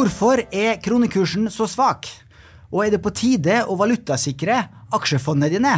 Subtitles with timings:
[0.00, 2.06] Hvorfor er kronekursen så svak?
[2.72, 4.54] Og er det på tide å valutasikre
[4.96, 5.72] aksjefondene dine?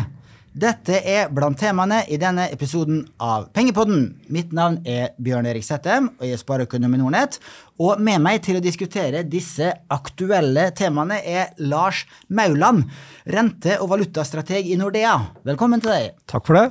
[0.54, 4.04] Dette er blant temaene i denne episoden av Pengepodden.
[4.30, 7.40] Mitt navn er Bjørn Erik Settem, og jeg er spareøkonom i Nordnett.
[7.82, 12.86] Og med meg til å diskutere disse aktuelle temaene er Lars Mauland,
[13.26, 15.16] rente- og valutastrateg i Nordea.
[15.50, 16.14] Velkommen til deg.
[16.30, 16.68] Takk for det.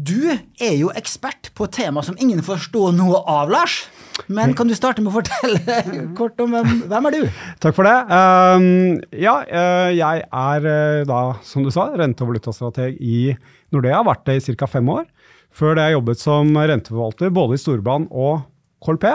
[0.00, 3.82] Du er jo ekspert på tema som ingen forstår noe av, Lars.
[4.26, 5.78] Men kan du starte med å fortelle
[6.18, 7.22] kort om hvem, hvem er du?
[7.62, 7.94] Takk for det.
[8.10, 13.32] Um, ja, uh, jeg er uh, da, som du sa, rente- og valutastrateg i
[13.74, 14.00] Nordea.
[14.00, 14.68] Har vært det i ca.
[14.70, 15.06] fem år.
[15.54, 18.44] Før det har jeg jobbet som renteforvalter både i Storbrann og
[18.84, 19.08] KLP.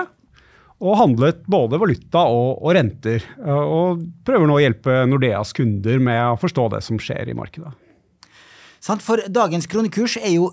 [0.83, 3.23] Og handlet både valuta og, og renter.
[3.43, 7.37] Uh, og prøver nå å hjelpe Nordeas kunder med å forstå det som skjer i
[7.37, 7.75] markedet.
[8.83, 10.49] For dagens kronekurs er jo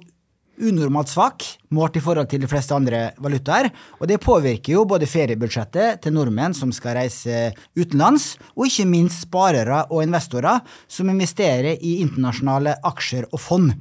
[0.61, 3.71] unormalt svak målt i forhold til de fleste andre valutaer.
[4.01, 9.27] Og det påvirker jo både feriebudsjettet til nordmenn som skal reise utenlands, og ikke minst
[9.27, 13.75] sparere og investorer som investerer i internasjonale aksjer og fond.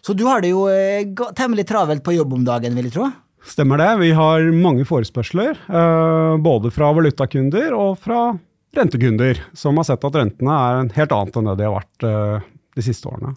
[0.00, 1.04] Så du har det jo eh,
[1.36, 3.10] temmelig travelt på jobb om dagen, vil jeg tro?
[3.46, 3.90] Stemmer det.
[4.02, 8.30] Vi har mange forespørsler, eh, både fra valutakunder og fra
[8.76, 12.48] rentekunder, som har sett at rentene er helt annet enn det de har vært eh,
[12.76, 13.34] de siste årene.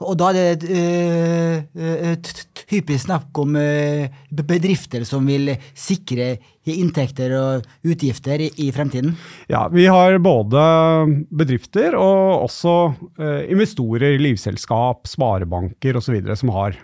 [0.00, 0.76] Og da er det
[2.16, 3.52] et typisk snakk om
[4.32, 6.38] bedrifter som vil sikre
[6.70, 9.12] inntekter og utgifter i, fremtiden?
[9.50, 10.62] Ja, vi har både
[11.28, 12.76] bedrifter og også
[13.52, 16.16] investorer, livselskap, sparebanker osv.
[16.38, 16.78] som har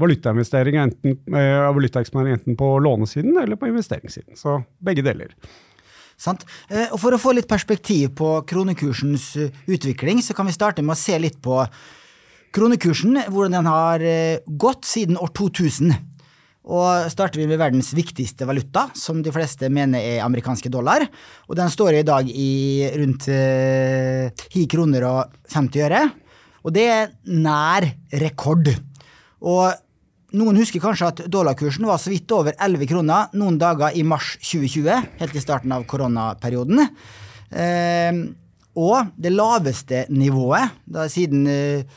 [0.00, 4.36] valutainvesteringer, enten, valutaeksponering enten på lånesiden eller på investeringssiden.
[4.36, 5.32] Så begge deler.
[6.18, 6.44] Sant?
[6.90, 9.30] Og For å få litt perspektiv på kronekursens
[9.70, 11.62] utvikling, så kan vi starte med å se litt på
[12.54, 15.92] kronekursen, hvordan den har eh, gått siden år 2000.
[16.68, 21.06] Og starter vi med verdens viktigste valuta, som de fleste mener er amerikanske dollar.
[21.48, 26.02] Og den står i dag i rundt eh, 10 kroner og 50 øre.
[26.66, 27.86] Og det er nær
[28.20, 28.68] rekord.
[29.40, 29.70] Og
[30.36, 34.34] noen husker kanskje at dollarkursen var så vidt over 11 kroner noen dager i mars
[34.42, 36.84] 2020, helt i starten av koronaperioden.
[37.48, 38.20] Eh,
[38.78, 41.96] og det laveste nivået da siden eh,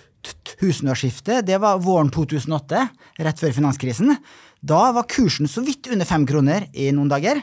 [0.59, 2.83] tusenårsskiftet, det var våren 2008,
[3.25, 4.15] rett før finanskrisen.
[4.61, 7.41] Da var kursen så vidt under fem kroner i noen dager.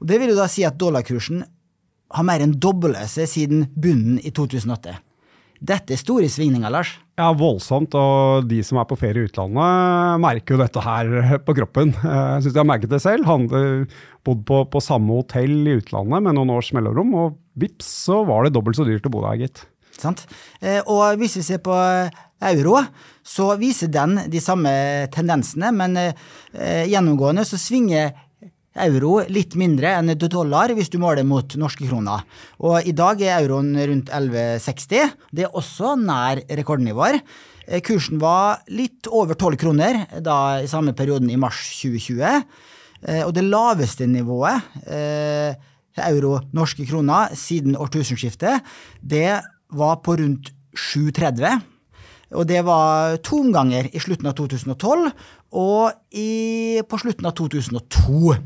[0.00, 1.44] Og Det vil jo da si at dollarkursen
[2.12, 4.98] har mer enn doblet seg siden bunnen i 2008.
[5.62, 6.96] Dette er store svingninger, Lars.
[7.14, 7.94] Ja, voldsomt.
[7.94, 11.92] Og de som er på ferie i utlandet, merker jo dette her på kroppen.
[11.94, 13.28] Jeg syns de har merket det selv.
[13.30, 13.46] Han
[14.26, 18.42] bodd på, på samme hotell i utlandet med noen års mellomrom, og vips, så var
[18.42, 19.62] det dobbelt så dyrt å bo der, gitt.
[20.00, 20.24] Sant?
[20.62, 21.76] Eh, og hvis vi ser på
[22.42, 22.80] euro,
[23.22, 24.72] så viser den de samme
[25.14, 28.12] tendensene, men eh, gjennomgående så svinger
[28.82, 32.24] euro litt mindre enn dollar hvis du måler mot norske kroner.
[32.64, 35.12] Og i dag er euroen rundt 11,60.
[35.30, 37.20] Det er også nær rekordnivåer.
[37.68, 42.46] Eh, kursen var litt over 12 kroner da i samme perioden i mars 2020.
[43.26, 44.62] Og det laveste nivået,
[45.98, 48.62] euro-norske kroner, siden årtusenskiftet,
[49.02, 49.40] det
[49.76, 51.60] var på rundt 7,30.
[52.38, 55.10] Og det var to omganger i slutten av 2012
[55.60, 58.36] og i, på slutten av 2002.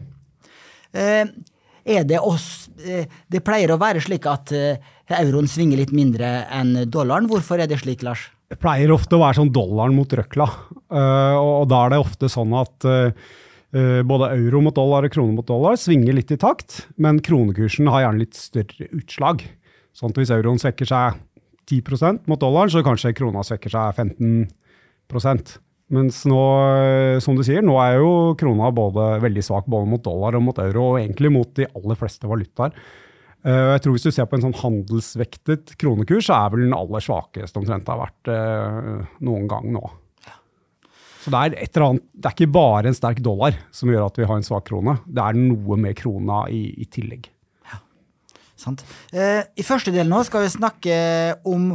[0.96, 4.82] Eh, det oss eh, Det pleier å være slik at eh,
[5.20, 7.28] euroen svinger litt mindre enn dollaren.
[7.30, 8.26] Hvorfor er det slik, Lars?
[8.50, 10.46] Det pleier ofte å være sånn dollaren mot røkla.
[10.86, 13.10] Uh, og, da er det ofte sånn at uh,
[14.06, 18.04] både euro mot dollar og krone mot dollar svinger litt i takt, men kronekursen har
[18.04, 19.42] gjerne litt større utslag.
[19.96, 21.20] Sånn at hvis euroen svekker seg
[21.66, 25.56] 10% mot dollaren, så kanskje krona svekker seg 15%
[25.94, 26.38] Mens nå,
[27.22, 30.56] som du sier, nå er jo krona både veldig svak både mot dollar og mot
[30.58, 32.74] euro, og egentlig mot de aller fleste valutaer.
[33.46, 36.74] Eh, jeg tror Hvis du ser på en sånn handelsvektet kronekurs, så er vel den
[36.74, 39.84] aller svakeste omtrent det har vært eh, noen gang nå.
[41.22, 44.08] Så det er, et eller annet, det er ikke bare en sterk dollar som gjør
[44.08, 44.98] at vi har en svak krone.
[45.06, 47.30] Det er noe med krona i, i tillegg.
[49.12, 50.98] Eh, I første del nå skal vi snakke
[51.46, 51.72] om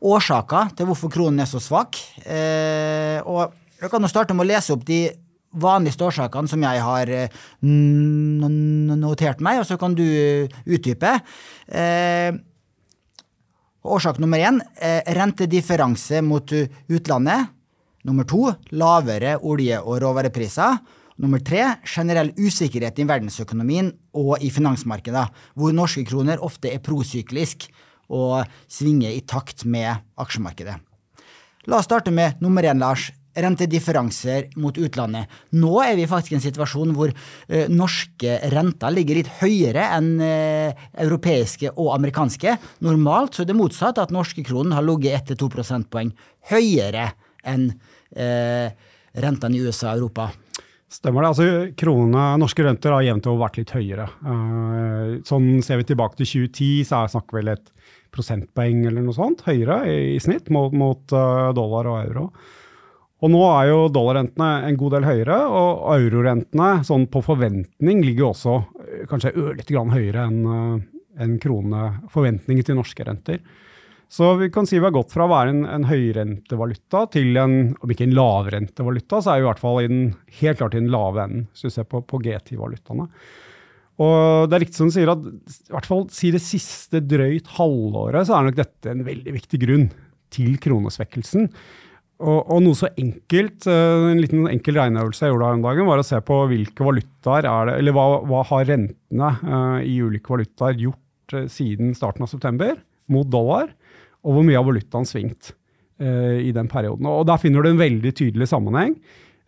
[0.00, 1.98] årsaker til hvorfor kronen er så svak.
[2.24, 5.04] Eh, og jeg kan jo starte med å lese opp de
[5.60, 10.06] vanligste årsakene som jeg har eh, notert meg, og så kan du
[10.64, 11.16] utdype.
[13.80, 14.60] Årsak nummer én
[15.16, 17.48] rentedifferanse mot utlandet.
[18.04, 18.46] Nummer to
[18.76, 20.78] lavere olje- og råvarepriser.
[21.20, 27.66] Nummer tre generell usikkerhet i verdensøkonomien og i finansmarkedet, hvor norske kroner ofte er prosyklisk
[28.10, 30.78] og svinger i takt med aksjemarkedet.
[31.68, 33.10] La oss starte med nummer én, Lars.
[33.30, 35.30] rentedifferanser mot utlandet.
[35.54, 40.08] Nå er vi faktisk i en situasjon hvor ø, norske renter ligger litt høyere enn
[40.18, 40.32] ø,
[41.04, 42.56] europeiske og amerikanske.
[42.82, 46.10] Normalt så er det motsatt, at norske kronen har ligget 1-2 prosentpoeng
[46.50, 47.12] høyere
[47.46, 47.70] enn
[48.18, 48.74] eh,
[49.14, 50.32] rentene i USA og Europa.
[50.90, 51.28] Stemmer det.
[51.28, 51.44] altså
[51.78, 54.08] krone, Norske renter har jevnt over vært litt høyere.
[54.26, 57.70] Uh, sånn Ser vi tilbake til 2010, så er snakk vel et
[58.10, 62.24] prosentpoeng eller noe sånt høyere i, snitt mot, mot uh, dollar og euro.
[63.20, 68.30] Og nå er jo dollarrentene en god del høyere, og eurorentene sånn på forventning ligger
[68.30, 70.46] også eh, kanskje ørlite grann høyere enn
[71.20, 73.42] en kroneforventninger til norske renter.
[74.10, 77.54] Så vi kan si vi har gått fra å være en, en høyrentevaluta til en,
[77.78, 80.00] om ikke en lavrentevaluta, så er vi i hvert fall i den,
[80.40, 83.06] helt klart i den lave enden, hvis du ser på, på G10-valutaene.
[84.00, 87.52] Og det er riktig som du sier at i hvert fall si det siste drøyt
[87.58, 89.86] halvåret, så er nok dette en veldig viktig grunn
[90.32, 91.46] til kronesvekkelsen.
[92.20, 95.88] Og, og, noe så enkelt, eh, en liten enkel regneøvelse jeg gjorde her om dagen,
[95.88, 99.94] var å se på hvilke valutaer er det, eller hva, hva har rentene uh, i
[100.04, 102.74] ulike valutaer gjort uh, siden starten av september
[103.10, 103.72] mot dollar,
[104.24, 105.54] og hvor mye har valutaen svingt
[106.02, 107.08] uh, i den perioden.
[107.08, 108.96] Og Der finner du en veldig tydelig sammenheng.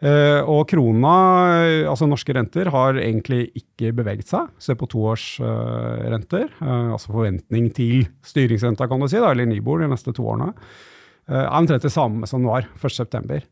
[0.03, 4.49] og krona, altså norske renter, har egentlig ikke beveget seg.
[4.59, 10.11] Se på toårsrenter, altså forventning til styringsrenta, kan du si, da, eller Nibor de neste
[10.11, 10.51] to årene
[11.31, 13.43] er eh, omtrent det samme som det var 1.9.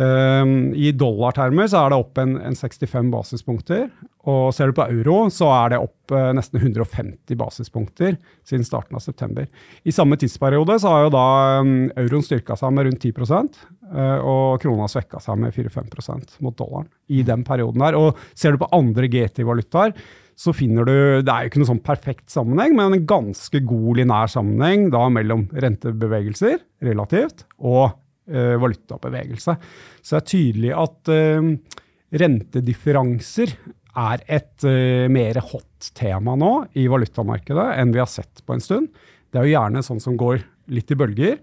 [0.00, 3.88] Um, ehm, I dollartermer så er det opp en, en, 65 basispunkter.
[4.28, 8.98] Og ser du på euro, så er det opp uh, nesten 150 basispunkter siden starten
[8.98, 9.46] av september.
[9.80, 11.26] I samme tidsperiode så har jo da
[11.64, 13.62] um, euroen styrka seg med rundt 10 uh,
[13.94, 17.96] eh, og krona svekka seg med 4-5% mot dollaren i den perioden der.
[17.96, 19.96] Og ser du på andre GT-valutaer,
[20.40, 20.94] så finner du
[21.24, 25.06] Det er jo ikke noen sånn perfekt sammenheng, men en ganske god linær sammenheng da
[25.12, 29.56] mellom rentebevegelser relativt og uh, valutabevegelse.
[30.00, 31.78] Så det er tydelig at uh,
[32.20, 33.52] rentedifferanser
[34.00, 38.64] er et uh, mer hot tema nå i valutamarkedet enn vi har sett på en
[38.64, 38.90] stund.
[39.30, 40.42] Det er jo gjerne sånn som går
[40.74, 41.40] litt i bølger.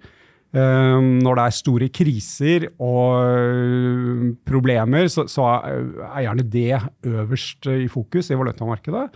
[0.55, 5.47] Ehm, når det er store kriser og øh, problemer, så, så,
[6.07, 9.09] er gjerne det øverst i fokus i valutamarkedet.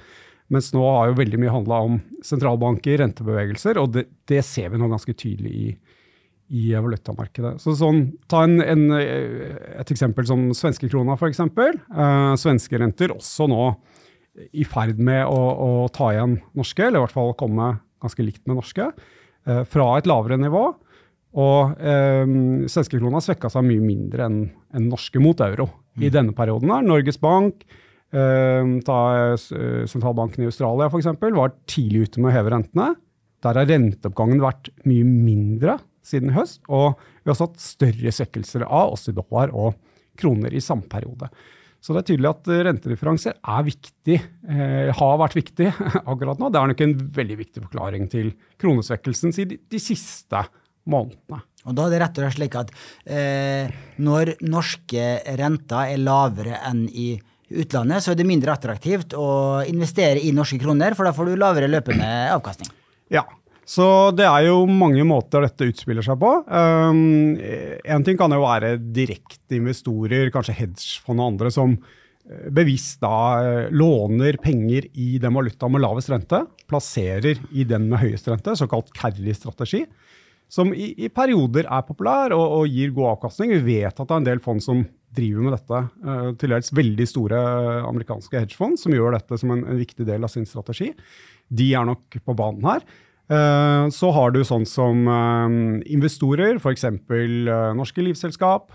[0.52, 1.98] Mens nå har jo veldig mye handla om
[2.28, 5.70] sentralbanker, rentebevegelser, og det, det, ser vi nå ganske tydelig i,
[6.52, 7.56] i valutamarkedet.
[7.64, 11.40] Så sånn, Ta en, en, et eksempel som svenskekrona, f.eks.
[11.48, 13.72] Eh, svenske renter også nå
[14.56, 18.44] i ferd med å, å, ta igjen norske, eller i hvert fall komme ganske likt
[18.50, 18.90] med norske,
[19.48, 20.66] eh, fra et lavere nivå.
[21.42, 22.34] Og eh,
[22.72, 24.42] svenskekrona svekka seg mye mindre enn
[24.76, 26.04] en norske mot euro mm.
[26.04, 26.74] i denne perioden.
[26.74, 26.84] her.
[26.84, 27.64] Norges Bank,
[28.12, 29.00] eh, ta
[29.30, 32.90] eh, sentralbanken i Australia f.eks., var tidlig ute med å heve rentene.
[33.42, 38.96] Der har renteoppgangen vært mye mindre siden høst, og vi har satt større svekkelser av
[38.96, 39.76] oss i dollar og
[40.20, 41.30] kroner i samme periode.
[41.82, 44.18] Så det er tydelig at rentedifferanser er viktig,
[44.54, 45.72] eh, har vært viktig
[46.12, 46.52] akkurat nå.
[46.54, 50.44] Det er nok en veldig viktig forklaring til kronesvekkelsen de, de siste
[50.90, 51.42] månedene.
[51.66, 52.72] Og da er det rett og slett slik at
[53.06, 55.10] eh, når norske
[55.42, 57.12] renter er lavere enn i
[57.52, 61.38] utlandet, så er det mindre attraktivt å investere i norske kroner, for da får du
[61.42, 62.72] lavere løpende avkastning.
[63.12, 63.26] Ja,
[63.68, 63.88] så
[64.18, 66.32] det er jo mange måter dette utspiller seg på.
[66.50, 73.00] Um, en ting kan jo være direkte investorer, kanskje hedgefond og andre, som eh, bevisst
[73.06, 76.42] da eh, låner penger i den valutaen med lavest rente,
[76.72, 79.86] plasserer i den med høyest rente, såkalt carry-strategi
[80.52, 83.54] som i, i, perioder er populær og, og, gir god avkastning.
[83.56, 84.82] Vi vet at det er en del fond som
[85.16, 85.80] driver med dette.
[86.04, 87.40] Uh, til dels veldig store
[87.88, 90.90] amerikanske hedgefond som gjør dette som en, en, viktig del av sin strategi.
[91.48, 92.84] De er nok på banen her.
[93.32, 95.48] Uh, så har du sånn som uh,
[95.88, 96.84] investorer, f.eks.
[97.08, 98.70] Uh, norske livselskap,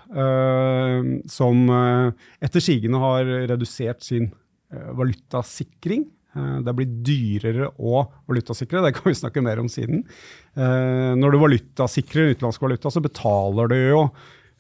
[1.29, 1.71] som
[2.41, 4.31] etter sigende har redusert sin
[4.71, 10.05] valutasikring Eh, det blitt dyrere å valutasikre, det kan vi snakke mer om siden.
[10.57, 14.03] Eh, når du valutasikrer utenlandsk valuta, så betaler du jo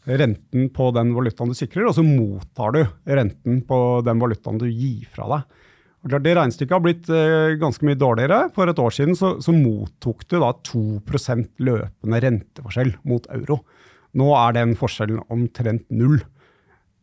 [0.06, 4.68] renten på den valutaen du sikrer, og så mottar du renten på den valutaen du
[4.70, 5.62] gir fra deg.
[6.06, 8.46] Det regnestykket har blitt eh, ganske mye dårligere.
[8.54, 13.60] For et år siden så, så mottok du da 2% løpende renteforskjell mot euro.
[14.16, 16.20] Nå er den forskjellen omtrent null.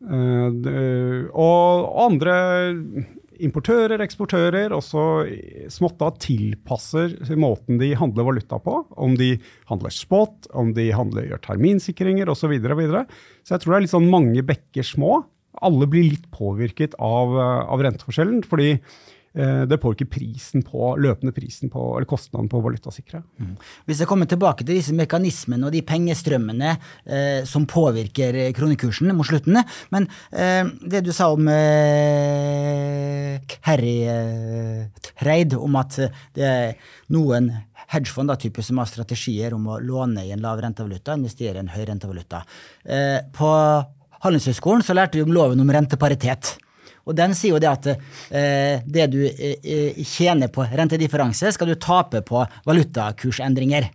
[0.03, 2.33] Og andre
[3.41, 5.03] importører, eksportører også
[5.71, 8.79] smått da tilpasser måten de handler valuta på.
[8.91, 9.35] Om de
[9.69, 12.43] handler spot, om de handler, gjør terminsikringer osv.
[12.43, 13.05] Så, videre, videre.
[13.47, 15.21] så jeg tror det er litt sånn mange bekker små.
[15.61, 18.43] Alle blir litt påvirket av, av renteforskjellen.
[18.49, 23.23] fordi eh, det påvirker prisen på, løpende prisen på, eller kostnaden på valutasikre.
[23.39, 23.55] Mm.
[23.85, 29.27] Hvis jeg kommer tilbake til disse mekanismene og de pengestrømmene eh, som påvirker kronekursen mot
[29.29, 29.61] slutten,
[29.93, 36.01] men eh, det du sa om eh, Harry eh, Reid, om at
[36.35, 36.73] det er
[37.13, 37.51] noen
[37.93, 41.63] hedgefond da, typisk som har strategier om å låne i en lav rentevaluta, investere i
[41.63, 42.43] en høy rentevaluta.
[42.83, 43.51] Eh, på
[44.23, 46.55] Handelshøyskolen så lærte vi om loven om renteparitet.
[47.03, 51.73] Og den sier jo det at eh, det du eh, eh tjener på rentedifferanse, skal
[51.73, 53.89] du tape på valutakursendringer.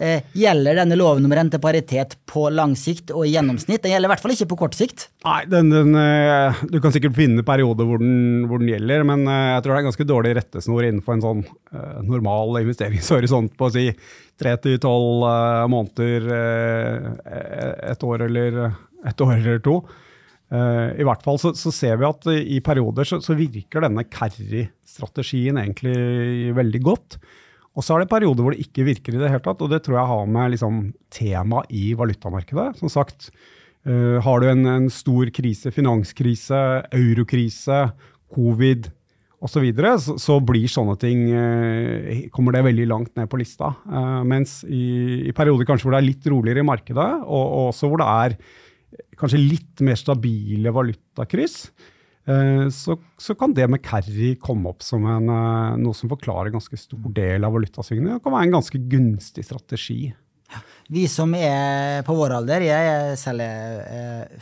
[0.00, 3.82] Eh, gjelder denne loven om renteparitet på lang sikt og i gjennomsnitt?
[3.82, 5.08] Den gjelder i hvert fall ikke på kort sikt?
[5.24, 9.24] Nei, den, den, eh, du kan sikkert finne perioder hvor den, hvor den, gjelder, men
[9.24, 13.74] jeg tror det er ganske dårlig rettesnor innenfor en sånn uh, normal investeringshorisont på å
[13.74, 13.88] si
[14.40, 15.26] tre til tolv
[15.68, 16.30] måneder,
[17.92, 18.62] et år eller
[19.08, 19.80] et år eller to.
[20.50, 24.02] Uh, I hvert fall så, så, ser vi at i perioder så, så virker denne
[24.10, 27.20] carry-strategien egentlig veldig godt.
[27.78, 29.84] Og så er det perioder hvor det ikke virker i det hele tatt, og det
[29.86, 30.80] tror jeg har med liksom,
[31.14, 32.72] tema i valutamarkedet.
[32.80, 33.28] Som sagt,
[33.86, 36.62] uh, har du en, en, stor krise, finanskrise,
[36.98, 37.84] eurokrise,
[38.34, 38.90] covid
[39.40, 43.38] osv., så, videre, så så blir sånne ting uh, kommer det veldig langt ned på
[43.40, 43.70] lista.
[44.26, 47.88] mens i, i, perioder kanskje hvor det er litt roligere i markedet, og, og også
[47.88, 48.36] hvor det er
[49.20, 51.70] kanskje litt mer stabile valutakryss,
[52.26, 56.50] eh, så, så, kan det med carry komme opp som en, eh, noe som forklarer
[56.50, 58.18] en ganske stor del av valutasvingene.
[58.18, 60.00] Det kan være en ganske gunstig strategi.
[60.90, 63.44] Vi som er på vår alder, jeg er selv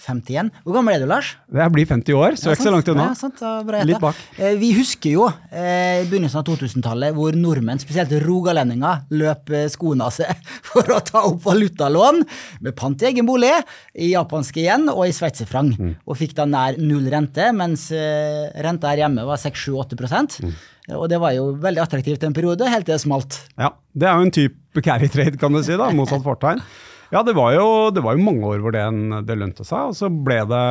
[0.01, 0.49] 51.
[0.49, 1.35] Eh, Hvor gammel er du, Lars?
[1.53, 3.09] Jeg blir 50 år, så jeg er ikke så langt unna.
[3.11, 3.43] Ja, sant,
[3.91, 4.23] Litt bak.
[4.41, 10.09] Eh, vi husker jo eh, i begynnelsen av 2000-tallet hvor nordmenn, spesielt rogalendinger, løp skoene
[10.09, 10.41] av seg
[10.71, 12.25] for å ta opp valutalån
[12.65, 13.53] med pant i egen bolig,
[13.93, 15.75] i japanske igjen og i sveitserfrang.
[15.77, 15.95] mm.
[16.09, 20.01] og fikk da nær null rente, mens renta her hjemme var 6-7-8
[20.49, 20.57] mm.
[20.97, 23.41] Og det var jo veldig attraktivt en periode, helt til det smalt.
[23.61, 26.63] Ja, det er jo en type carry trade, kan du si, da, motsatt fortegn.
[27.09, 28.83] Ja, det var, jo, det var jo mange år hvor det,
[29.25, 30.65] det lønte seg, og så ble det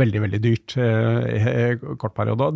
[0.00, 2.48] veldig veldig dyrt eh, i kort periode.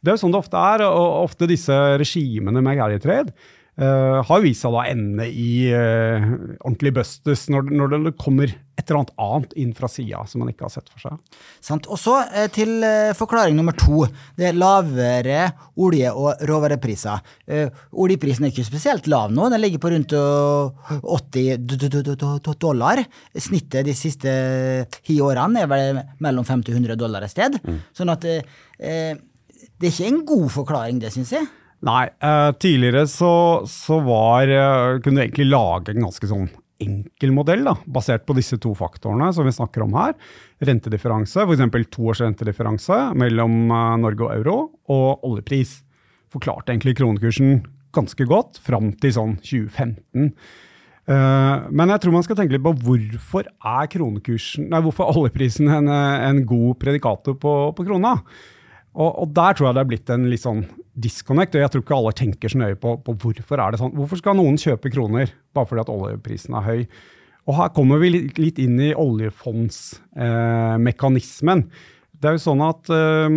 [0.00, 3.36] Det er jo sånn det ofte er, og ofte disse regimene med carry trade
[3.82, 6.22] Uh, har vist seg å ende i uh,
[6.60, 10.50] ordentlig bustes når, når, det kommer et eller annet annet inn fra sida som man
[10.52, 11.14] ikke har sett for seg.
[11.64, 11.88] Sant.
[11.90, 12.84] Og så uh, til
[13.18, 14.06] forklaring nummer to.
[14.38, 15.40] Det er lavere
[15.82, 17.18] olje- og råvarepriser.
[18.04, 22.96] oljeprisen er ikke spesielt lav nå, den ligger på rundt 80 dollar.
[23.34, 24.30] Snittet de siste
[25.00, 25.82] ti årene er vel
[26.22, 27.52] mellom 50 og 100 dollar et sted.
[27.64, 27.78] Mm.
[27.96, 28.38] Sånn at det
[28.78, 29.18] er
[29.90, 31.46] ikke en god forklaring, det syns jeg.
[31.82, 33.34] Nei, uh, tidligere så,
[33.66, 36.50] så var uh, Kunne du egentlig lage en ganske sånn
[36.82, 40.16] enkel modell, da, basert på disse to faktorene som vi snakker om her.
[40.66, 41.86] Rentedifferanse, f.eks.
[41.94, 44.56] to års rentedifferanse mellom uh, Norge og euro,
[44.90, 45.80] og oljepris.
[46.32, 47.60] Forklarte egentlig kronekursen
[47.94, 50.32] ganske godt fram til sånn 2015.
[51.02, 55.22] Uh, men jeg tror man skal tenke litt på hvorfor er kronekursen, nei, hvorfor er
[55.22, 58.16] oljeprisen en, en god predikator på, på krona.
[58.92, 61.54] Og, og, der tror jeg det er blitt en litt sånn disconnect.
[61.56, 63.96] og Jeg tror ikke alle tenker så nøye på, på, hvorfor er det sånn.
[63.96, 66.80] Hvorfor skal noen kjøpe kroner bare fordi at oljeprisen er høy?
[67.50, 71.60] Og her kommer vi litt, inn i oljefondsmekanismen.
[71.66, 71.70] Eh,
[72.22, 73.28] det er jo sånn at eh,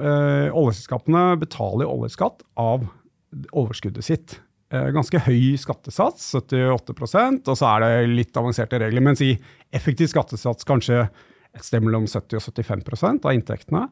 [0.00, 2.82] eh, oljeselskapene betaler oljeskatt av
[3.52, 4.40] overskuddet sitt.
[4.74, 9.02] Eh, ganske høy skattesats, 78 og så er det litt avanserte regler.
[9.04, 9.38] Mens i
[9.70, 13.88] effektiv skattesats kanskje et sted mellom 70 og 75 av inntektene.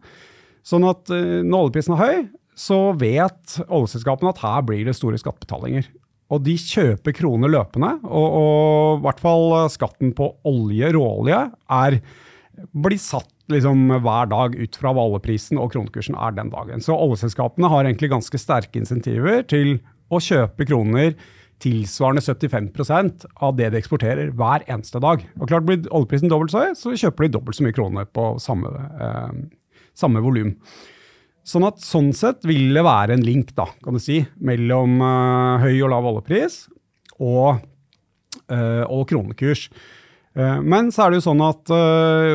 [0.64, 2.22] Sånn at uh, når oljeprisen er høy,
[2.54, 5.88] så vet oljeselskapene at her blir det store skattebetalinger.
[6.32, 11.40] Og de kjøper kroner løpende, og, og i hvert fall skatten på olje, råolje,
[11.76, 11.98] er,
[12.72, 16.82] blir satt liksom hver dag ut fra hva oljeprisen og kronekursen er den dagen.
[16.82, 19.76] Så oljeselskapene har egentlig ganske sterke insentiver til
[20.08, 21.12] å kjøpe kroner
[21.62, 25.22] tilsvarende 75% av det de eksporterer hver eneste dag.
[25.38, 28.32] Og klart Blir oljeprisen dobbelt så høy, så kjøper de dobbelt så mye kroner på
[28.42, 29.44] samme eh,
[29.94, 30.56] samme volum.
[31.44, 35.60] Sånn at sånn sett vil det være en link da, kan du si, mellom uh,
[35.60, 36.62] høy og lav oljepris
[37.20, 37.60] og,
[38.48, 39.66] uh, og kronekurs.
[40.34, 41.74] Uh, men så er det jo sånn at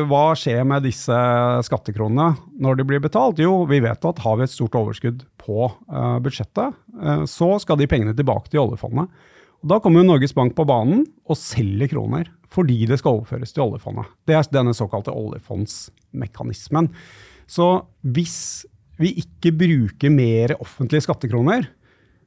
[0.08, 1.18] hva skjer med disse
[1.66, 2.30] skattekronene
[2.62, 3.42] når de blir betalt?
[3.42, 5.66] Jo, vi vet at har vi et stort overskudd på
[6.22, 6.78] budsjettet,
[7.28, 9.10] så skal de pengene tilbake til oljefondet.
[9.60, 13.52] Og da kommer jo Norges Bank på banen og selger kroner fordi det skal overføres
[13.54, 14.08] til oljefondet.
[14.26, 16.88] Det er denne såkalte oljefondsmekanismen.
[17.46, 17.66] Så
[18.02, 18.66] hvis
[19.00, 21.68] vi ikke bruker mer offentlige skattekroner,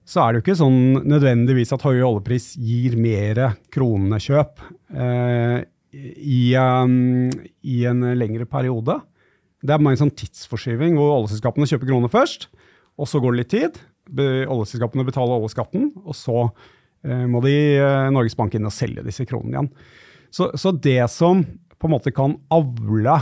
[0.04, 3.40] så er det jo ikke sånn nødvendigvis at høy oljepris gir mer
[3.72, 4.60] kronekjøp
[4.92, 5.62] eh,
[5.94, 7.30] i, um,
[7.62, 8.98] i, en lengre periode.
[9.64, 12.50] Det er bare en sånn tidsforskyving hvor oljeselskapene kjøper kroner først,
[13.00, 13.80] og så går det litt tid.
[14.52, 16.50] Oljeselskapene betaler oljeskatten, og så
[17.06, 19.72] eh, må de eh, Norges Bank inn og selge disse kronene igjen.
[20.34, 21.46] Så, så det som
[21.80, 23.16] på en måte kan avle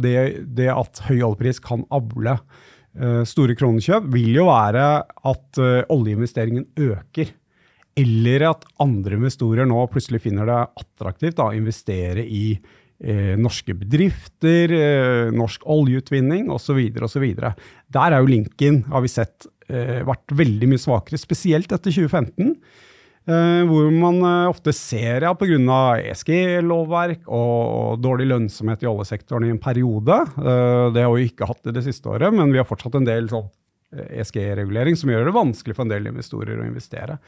[0.00, 2.38] det, det at høy oljepris kan avle
[2.96, 7.32] eh, store kronekjøp, vil jo være at eh, oljeinvesteringen øker.
[8.00, 13.74] Eller at andre investorer nå plutselig finner det attraktivt da, å investere i eh, norske
[13.76, 16.78] bedrifter, eh, norsk oljeutvinning osv.
[17.02, 17.26] osv.
[17.40, 22.56] Der er jo linken, har vi sett, eh, vært veldig mye svakere, spesielt etter 2015.
[23.30, 25.80] Eh, hvor man eh, ofte ser ja, pga.
[26.10, 30.16] ESG-lovverk og dårlig lønnsomhet i oljesektoren i en periode.
[30.40, 33.06] Eh, det har vi ikke hatt i det siste året, men vi har fortsatt en
[33.06, 33.46] del sånn
[33.90, 37.18] ESG-regulering som gjør det vanskelig for en del investorer å investere.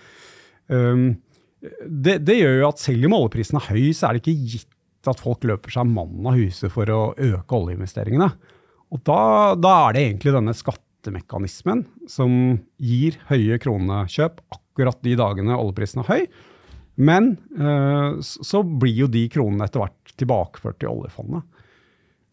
[0.71, 1.17] Um,
[1.61, 5.11] det, det gjør jo at selv om oljeprisen er høy, så er det ikke gitt
[5.11, 8.31] at folk løper seg mann av huset for å øke oljeinvesteringene.
[8.95, 9.19] Og da,
[9.59, 10.55] da er det egentlig denne
[11.03, 16.27] skattemekanismen som gir høye kronekjøp akkurat de dagene oljeprisen er høy.
[16.97, 21.43] Men eh, så blir jo de kronene etter hvert tilbakeført til oljefondet.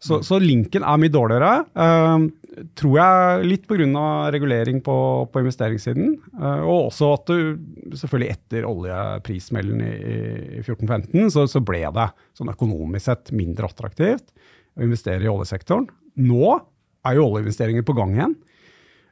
[0.00, 1.64] Så, så linken er mye dårligere.
[1.76, 4.30] eh, tror jeg litt pga.
[4.32, 4.96] regulering på,
[5.32, 6.14] på investeringssiden.
[6.40, 9.96] eh, og også at du selvfølgelig etter oljeprismellen i,
[10.60, 14.30] i 14-15 så, så ble det sånn økonomisk sett mindre attraktivt
[14.76, 15.88] å investere i oljesektoren.
[16.20, 16.54] Nå
[17.04, 18.38] er jo oljeinvesteringer på gang igjen.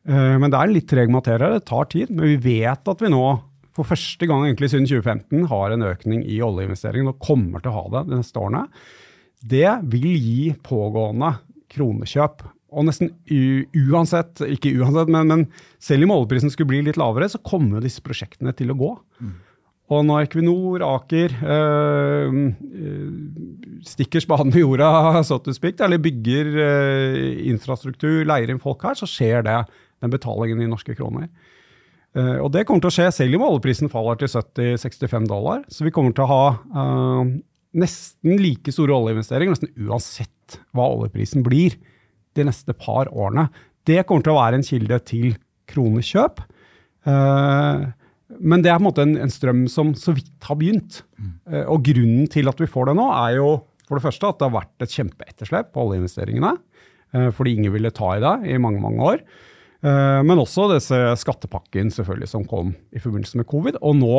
[0.07, 1.57] Eh, men det er en litt treg materie.
[1.57, 2.13] Det tar tid.
[2.13, 3.25] Men vi vet at vi nå
[3.79, 7.77] for første gang egentlig siden 2015 har en økning i oljeinvesteringene og kommer til å
[7.77, 8.65] ha det de neste årene.
[9.39, 11.37] Det vil gi pågående
[11.71, 12.43] kronekjøp.
[12.69, 15.45] Og nesten u uansett, ikke uansett, men, men
[15.81, 18.91] selv om oljeprisen skulle bli litt lavere, så kommer disse prosjektene til å gå.
[19.89, 22.35] Og når Equinor, Aker øh,
[23.89, 28.99] stikker spaden i jorda, så to speak, eller bygger øh, infrastruktur, leier inn folk her,
[29.01, 29.63] så skjer det,
[30.03, 31.29] den betalingen i norske kroner.
[32.17, 35.63] Uh, og det kommer til å skje selv om oljeprisen faller til 70-65 dollar.
[35.69, 37.35] Så vi kommer til å ha uh,
[37.79, 41.77] nesten like store oljeinvesteringer, nesten uansett hva oljeprisen blir
[42.39, 43.49] de neste par årene.
[43.89, 45.37] Det kommer til å være en kilde til
[45.69, 46.43] kronekjøp.
[47.09, 47.89] Uh,
[48.29, 51.03] men det er på en måte en, en strøm som så vidt har begynt.
[51.49, 53.47] Eh, og grunnen til at vi får det nå, er jo
[53.89, 56.51] for det første at det har vært et kjempeetterslep på oljeinvesteringene.
[57.33, 59.23] fordi ingen ville ta i det i mange, mange år.
[59.85, 63.79] Eh, men også disse skattepakken selvfølgelig som kom i forbindelse med covid.
[63.83, 64.19] Og nå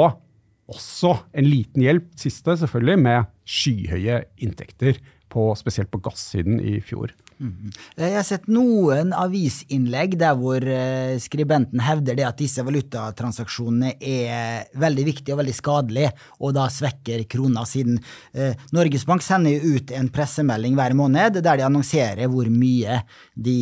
[0.69, 7.13] også en liten hjelp, siste selvfølgelig, med skyhøye inntekter, på, spesielt på gassiden i fjor.
[7.39, 13.93] Eh, Jeg har sett noen avisinnlegg der hvor eh, skribenten hevder det at disse valutatransaksjonene
[14.03, 16.11] er veldig viktige og veldig skadelige,
[16.43, 18.01] og da svekker krona, siden
[18.33, 22.99] eh, Norges Bank sender ut en pressemelding hver måned der de annonserer hvor mye
[23.39, 23.59] de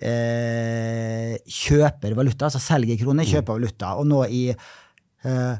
[0.00, 3.94] eh, kjøper valuta, altså selger kroner, kjøper valuta.
[4.00, 5.54] Og nå i eh,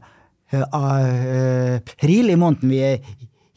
[0.55, 2.99] eh, april, i måneden vi er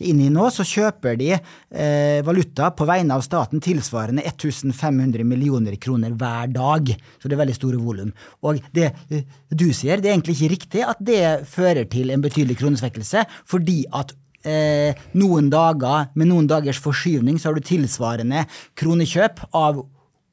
[0.06, 5.78] inne i nå, så kjøper de eh, valuta på vegne av staten tilsvarende 1500 millioner
[5.82, 6.94] kroner hver dag.
[7.18, 8.14] Så det er veldig store volum.
[8.46, 12.24] Og det eh, du sier, det er egentlig ikke riktig at det fører til en
[12.24, 14.14] betydelig kronesvekkelse, fordi at
[14.48, 18.46] eh, noen dager, med noen dagers forskyvning, så har du tilsvarende
[18.78, 19.86] kronekjøp av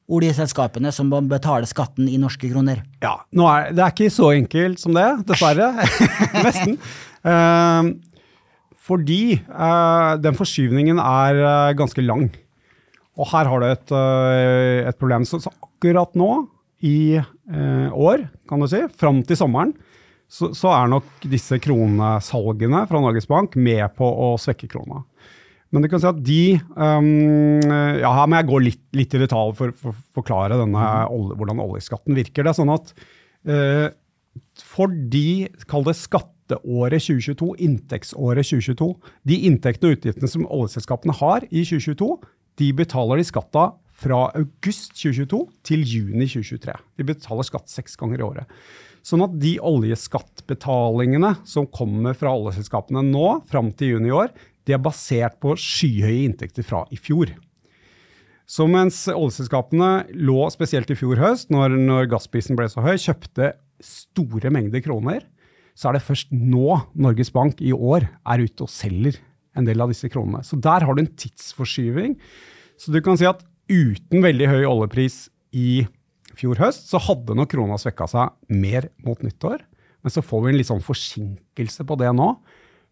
[0.05, 2.83] oljeselskapene som må betale skatten i norske kroner.
[3.01, 5.71] Ja, er, Det er ikke så enkelt som det, dessverre.
[6.45, 6.77] Nesten.
[7.25, 7.89] Eh,
[8.85, 12.27] fordi eh, den forskyvningen er eh, ganske lang.
[13.15, 15.25] Og her har du et, eh, et problem.
[15.27, 16.29] Så, så akkurat nå,
[16.85, 19.73] i eh, år, kan du si, fram til sommeren,
[20.29, 25.03] så, så er nok disse kronesalgene fra Norges Bank med på å svekke krona.
[25.73, 26.41] Men du kan si at de
[26.77, 27.07] um,
[27.99, 30.83] ja, Her må jeg gå litt, litt i detalj for å forklare denne,
[31.35, 32.45] hvordan oljeskatten virker.
[32.45, 32.93] Det er sånn at
[33.49, 33.87] eh,
[34.61, 35.97] for de, kall det
[36.45, 42.17] skatteåret 2022, inntektsåret 2022, de inntektene og utgiftene som oljeselskapene har i 2022,
[42.59, 46.75] de betaler de skatta fra august 2022 til juni 2023.
[46.97, 48.45] De betaler skatt seks ganger i året.
[49.05, 54.31] Sånn at de oljeskattbetalingene som kommer fra oljeselskapene nå, fram til juni i år,
[54.65, 57.33] de er basert på skyhøye inntekter fra i fjor.
[58.45, 63.55] Så mens oljeselskapene lå spesielt i fjor høst, når, når gassprisen ble så høy, kjøpte
[63.85, 65.25] store mengder kroner,
[65.75, 69.19] så er det først nå Norges Bank i år er ute og selger
[69.55, 70.43] en del av disse kronene.
[70.43, 72.15] Så der har du en tidsforskyving.
[72.79, 75.85] Så du kan si at uten veldig høy oljepris i
[76.35, 79.63] fjor høst, så hadde nok krona svekka seg mer mot nyttår.
[80.03, 82.33] Men så får vi en litt sånn forsinkelse på det nå.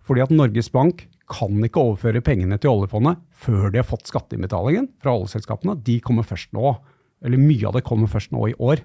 [0.03, 4.89] Fordi at Norges Bank kan ikke overføre pengene til oljefondet før de har fått skatteinnbetalingen
[5.03, 5.77] fra oljeselskapene.
[5.85, 6.75] De kommer først nå.
[7.23, 8.83] Eller mye av det kommer først nå i år.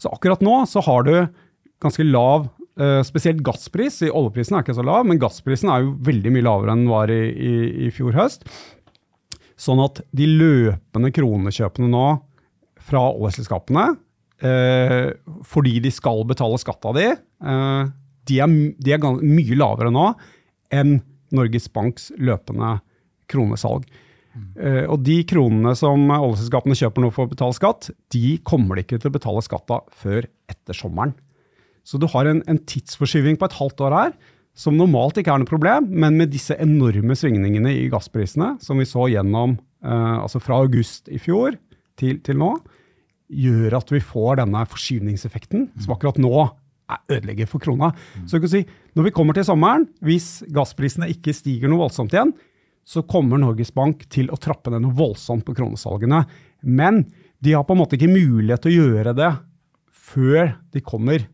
[0.00, 1.14] Så akkurat nå så har du
[1.80, 4.00] ganske lav eh, spesielt gasspris.
[4.08, 7.12] Oljeprisen er ikke så lav, men gassprisen er jo veldig mye lavere enn den var
[7.12, 7.54] i, i,
[7.86, 8.46] i fjor høst.
[9.60, 12.04] Sånn at de løpende kronekjøpene nå
[12.90, 13.86] fra oljeselskapene,
[14.42, 15.10] eh,
[15.46, 17.82] fordi de skal betale skatt av de, eh,
[18.30, 20.12] de er, de er mye lavere nå
[20.72, 21.00] enn
[21.34, 22.78] Norges Banks løpende
[23.30, 23.84] kronesalg.
[24.30, 28.84] Uh, og de kronene som oljeselskapene kjøper nå for å betale skatt, de kommer de
[28.84, 31.16] ikke til å betale skatt av før etter sommeren.
[31.86, 34.12] Så du har en, en, tidsforskyving på et halvt år her,
[34.56, 38.88] som normalt ikke er noe problem, men med disse enorme svingningene i gassprisene som vi
[38.88, 41.56] så gjennom eh, altså fra august i fjor
[42.00, 42.56] til, til, nå,
[43.30, 46.34] gjør at vi får denne forskyvningseffekten, som akkurat nå
[47.10, 47.92] ødelegger for krona.
[48.26, 48.64] Så du kan si,
[48.98, 52.32] når vi kommer til sommeren, hvis gassprisene ikke stiger noe voldsomt igjen,
[52.82, 56.24] så kommer Norges Bank til å trappe ned noe voldsomt på kronesalgene.
[56.66, 57.04] Men
[57.38, 59.30] de har på en måte ikke mulighet til å gjøre det
[60.10, 61.28] før de kommer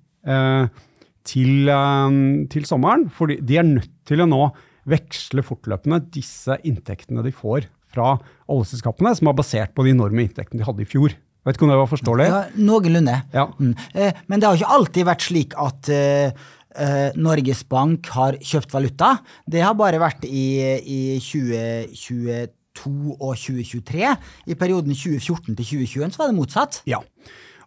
[1.27, 2.17] til, eh,
[2.53, 3.07] til, sommeren.
[3.13, 4.43] For de er nødt til å nå
[4.87, 8.17] veksle fortløpende disse inntektene de får fra
[8.53, 11.17] oljeselskapene, som er basert på de enorme inntektene de hadde i fjor.
[11.47, 12.27] Vet ikke om det var forståelig?
[12.27, 13.17] Ja, Noenlunde.
[13.35, 13.47] Ja.
[13.59, 13.73] Mm.
[13.95, 18.75] Eh, men det har ikke alltid vært slik at eh, eh, Norges Bank har kjøpt
[18.75, 19.13] valuta.
[19.47, 20.47] Det har bare vært i,
[20.83, 24.11] i 2022 og 2023.
[24.51, 26.81] I perioden 2014 til 2021 så var det motsatt.
[26.91, 26.99] Ja,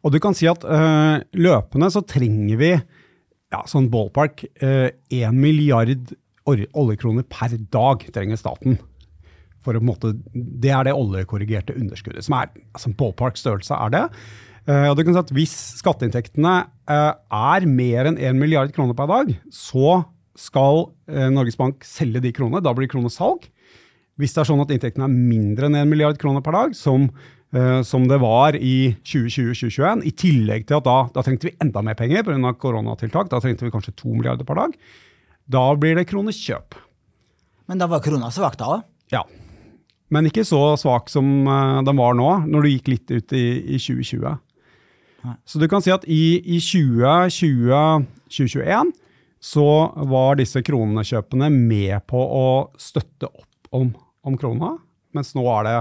[0.04, 5.36] og du kan si at uh, løpende så trenger vi ja, sånn ballpark én uh,
[5.36, 6.14] milliard
[6.50, 8.80] oljekroner per dag trenger staten.
[9.66, 12.24] For å, måte, det er det oljekorrigerte underskuddet.
[12.26, 14.06] som er, altså Ballpark størrelse er det.
[14.70, 16.54] Uh, og du kan si at Hvis skatteinntektene
[16.90, 20.04] uh, er mer enn 1 milliard kroner per dag, så
[20.40, 22.64] skal uh, Norges Bank selge de kronene.
[22.64, 23.50] Da blir det kronesalg.
[24.20, 27.10] Hvis det er sånn at inntektene er mindre enn 1 milliard kroner per dag, som,
[27.84, 31.96] som det var i 2020-2021, i tillegg til at da, da trengte vi enda mer
[31.98, 32.52] penger pga.
[32.62, 34.76] koronatiltak, da trengte vi kanskje 2 milliarder per dag,
[35.50, 36.78] da blir det kronekjøp.
[37.70, 38.82] Men da var krona svak da òg?
[39.14, 39.24] Ja.
[40.14, 41.26] Men ikke så svak som
[41.86, 44.38] den var nå, når du gikk litt ut i, i 2020.
[45.46, 48.94] Så du kan si at i, i 2020-2021
[49.40, 54.78] så var disse kronekjøpene med på å støtte opp om, om krona,
[55.16, 55.78] mens nå er det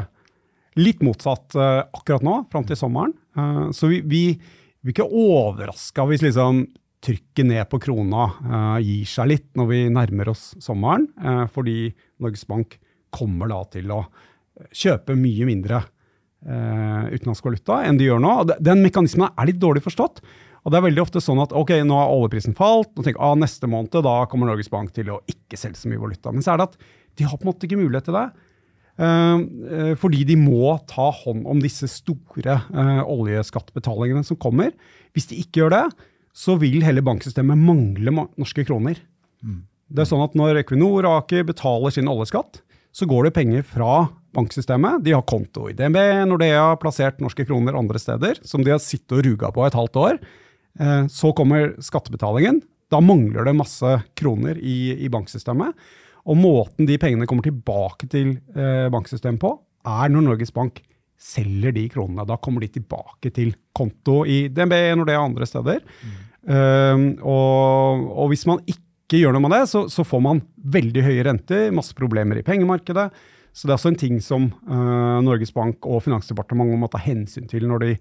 [0.79, 3.15] litt motsatt uh, akkurat nå, fram til sommeren.
[3.39, 4.23] Uh, så vi, vi,
[4.81, 6.65] vi er ikke overraska hvis liksom
[7.05, 11.07] trykket ned på krona uh, gir seg litt når vi nærmer oss sommeren,
[11.55, 12.79] fordi Norges Bank
[13.15, 14.03] kommer da til å
[14.75, 15.83] kjøpe mye mindre
[16.47, 18.35] eh, utenlandsk valuta enn de gjør nå.
[18.59, 20.23] Den mekanismen er litt dårlig forstått.
[20.67, 23.37] Og det er veldig ofte sånn at ok, nå har oljeprisen falt, og tenker ah,
[23.39, 26.35] neste måned da kommer Norges Bank til å ikke selge så mye valuta.
[26.35, 26.77] Men så er det at
[27.19, 28.27] de har på en måte ikke mulighet til det.
[28.99, 32.57] Uh, fordi de må ta hånd om disse store
[33.07, 34.73] oljeskattbetalingene som kommer.
[35.15, 35.85] Hvis de ikke gjør det,
[36.35, 38.99] så vil hele banksystemet mangle norske kroner.
[39.43, 39.63] Mm.
[39.89, 42.61] Det er sånn at Når Equinor og Aker betaler sin oljeskatt,
[42.95, 45.03] så går det penger fra banksystemet.
[45.05, 49.17] De har konto i DNB, Nordea, plassert norske kroner andre steder, som de har sittet
[49.19, 50.19] og ruga på et halvt år.
[50.81, 52.61] Eh, så kommer skattebetalingen.
[52.93, 55.77] Da mangler det masse kroner i, i banksystemet.
[56.29, 59.55] Og måten de pengene kommer tilbake til eh, banksystemet på,
[59.89, 60.83] er når Norges Bank
[61.19, 62.27] selger de kronene.
[62.29, 65.81] Da kommer de tilbake til konto i DNB, når det er andre steder.
[66.03, 66.19] Mm.
[66.49, 70.45] Um, og, og, hvis man ikke gjør noe med det, så, så får man
[70.79, 73.09] veldig høye renter, masse problemer i pengemarkedet.
[73.53, 77.49] Så det er også en ting som uh, Norges Bank og Finansdepartementet må ta hensyn
[77.51, 77.93] til når de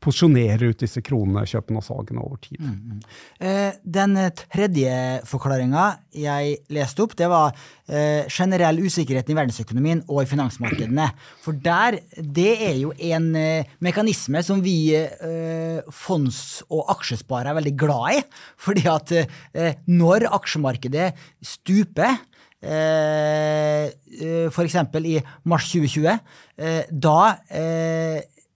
[0.00, 2.60] posisjonerer ut disse kronekjøpene og salgene over tid.
[2.60, 3.00] Mm, mm.
[3.44, 4.94] Eh, den tredje
[5.28, 7.52] forklaringa jeg leste opp, det var
[7.88, 11.08] eh, generell usikkerhet i verdensøkonomien og i finansmarkedene.
[11.44, 17.60] For der, det er jo en eh, mekanisme som vi eh, fonds- og aksjesparere er
[17.60, 18.22] veldig glad i.
[18.64, 21.12] Fordi at eh, når aksjemarkedet
[21.44, 22.22] stuper,
[22.64, 23.90] Eh,
[24.24, 24.76] eh, f.eks.
[25.04, 26.14] i mars 2020,
[26.56, 27.18] eh, da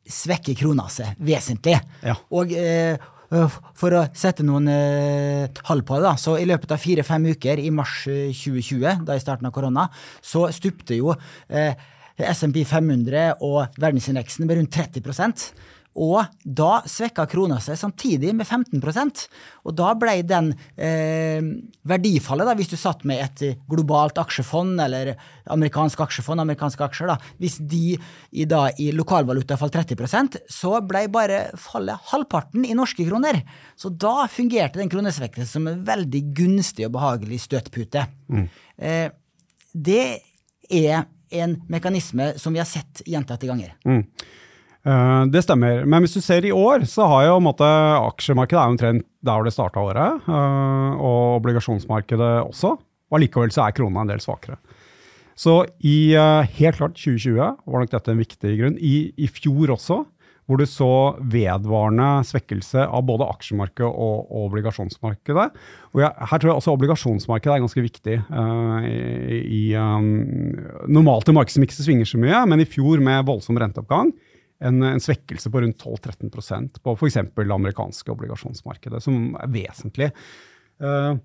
[0.08, 1.78] svekker krona seg vesentlig.
[2.04, 2.16] Ja.
[2.32, 2.54] Og
[3.76, 4.70] for å sette noen
[5.58, 9.20] tall på det, da, så i løpet av fire-fem uker i mars 2020, da i
[9.20, 9.84] starten av korona,
[10.24, 11.12] så stupte jo
[12.18, 15.04] SMP 500 og verdensindeksen med rundt 30
[15.98, 19.24] og da svekka krona seg samtidig med 15%
[19.66, 21.42] Og da ble den eh,
[21.88, 25.14] verdifallet, da, hvis du satt med et globalt aksjefond eller
[25.50, 31.06] amerikansk aksjefond, amerikanske aksjer, da, hvis de i, da, i lokalvaluta falt 30% så ble
[31.12, 33.42] bare fallet halvparten i norske kroner.
[33.78, 38.06] Så da fungerte den kronesvekkelsen som en veldig gunstig og behagelig støtpute.
[38.30, 38.48] Mm.
[38.78, 39.06] Eh,
[39.72, 40.04] det
[40.68, 43.74] er en mekanisme som vi har sett gjentatte ganger.
[43.88, 44.04] Mm.
[44.86, 45.82] Uh, det stemmer.
[45.88, 49.54] Men hvis du ser i år, så har jo måtte, aksjemarkedet er omtrent der det
[49.54, 50.28] starta året.
[50.28, 52.76] Uh, og obligasjonsmarkedet også.
[53.08, 54.60] Og Allikevel så er krona en del svakere.
[55.38, 58.78] Så i uh, helt klart 2020 var nok dette en viktig grunn.
[58.78, 60.00] I, i fjor også,
[60.48, 60.92] hvor du så
[61.28, 65.50] vedvarende svekkelse av både aksjemarkedet og, og obligasjonsmarkedet.
[65.92, 68.16] Og jeg, her tror jeg også obligasjonsmarkedet er ganske viktig.
[68.30, 70.08] Uh, i, i um,
[70.88, 74.14] normalt i marked som ikke svinger så mye, men i fjor med voldsom renteoppgang
[74.64, 77.18] en, en svekkelse på rundt 12-13% på f.eks.
[77.34, 80.10] det amerikanske obligasjonsmarkedet, som er vesentlig.
[80.82, 81.18] Uh,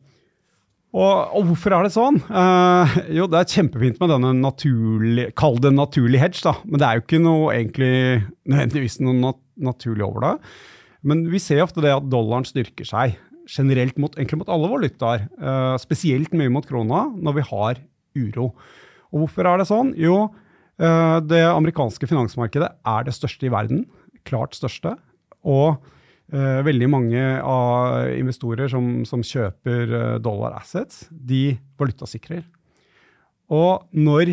[0.94, 2.20] og, og, hvorfor er det sånn?
[2.30, 6.54] Uh, jo, det er kjempefint med denne naturlig, kall det naturlig hedge, da.
[6.68, 7.94] Men det er jo ikke noe egentlig
[8.46, 10.36] nødvendigvis noe nat naturlig over det.
[11.06, 13.18] Men vi ser ofte det at dollaren styrker seg
[13.50, 15.26] generelt mot, mot alle valutaer.
[15.42, 17.82] Uh, spesielt mye mot krona når vi har
[18.18, 18.52] uro.
[19.14, 19.92] Og hvorfor er det sånn?
[20.00, 20.28] Jo,
[20.78, 23.84] det amerikanske finansmarkedet er det største i verden.
[24.26, 24.96] Klart største.
[25.46, 25.84] Og
[26.34, 32.46] Uh, veldig mange av investorer som, som kjøper uh, dollar assets, de valutasikrer.
[33.54, 34.32] Og når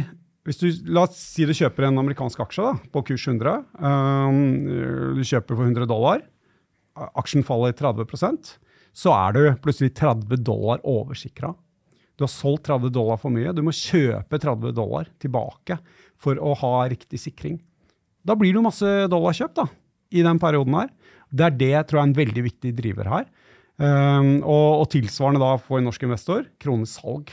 [0.49, 3.59] hvis du, La oss si du kjøper en amerikansk aksje da, på kurs 100.
[3.77, 4.39] Um,
[5.19, 6.23] du kjøper for 100 dollar.
[7.21, 8.55] Aksjen faller 30%
[8.97, 11.53] så er du plutselig 30 dollar oversikra.
[12.17, 13.53] Du har solgt 30 dollar for mye.
[13.55, 15.79] Du må kjøpe 30 dollar tilbake
[16.21, 17.59] for å ha riktig sikring.
[18.27, 19.67] Da blir det jo masse dollarkjøp da,
[20.13, 20.91] i den perioden her.
[21.31, 23.29] Det er det jeg tror er en veldig viktig driver her.
[23.81, 27.33] Um, og, og, tilsvarende da for en norsk investor, kronesalg.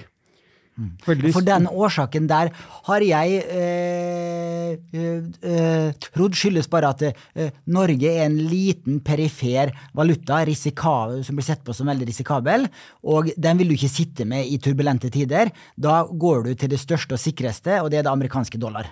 [1.02, 2.52] For den årsaken der
[2.86, 9.74] har jeg eh, eh, eh, trodd skyldes bare at eh, Norge er en liten, perifer
[9.98, 12.68] valuta som blir sett på som veldig risikabel,
[13.04, 15.50] og den vil du ikke sitte med i turbulente tider.
[15.76, 18.92] Da går du til det største og sikreste, og det er det amerikanske dollar.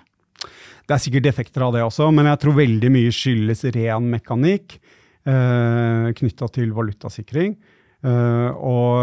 [0.85, 4.77] Det er sikkert effekter av det også, men jeg tror veldig mye skyldes ren mekanikk
[5.25, 7.55] eh, knytta til valutasikring.
[8.05, 8.99] Uh, og,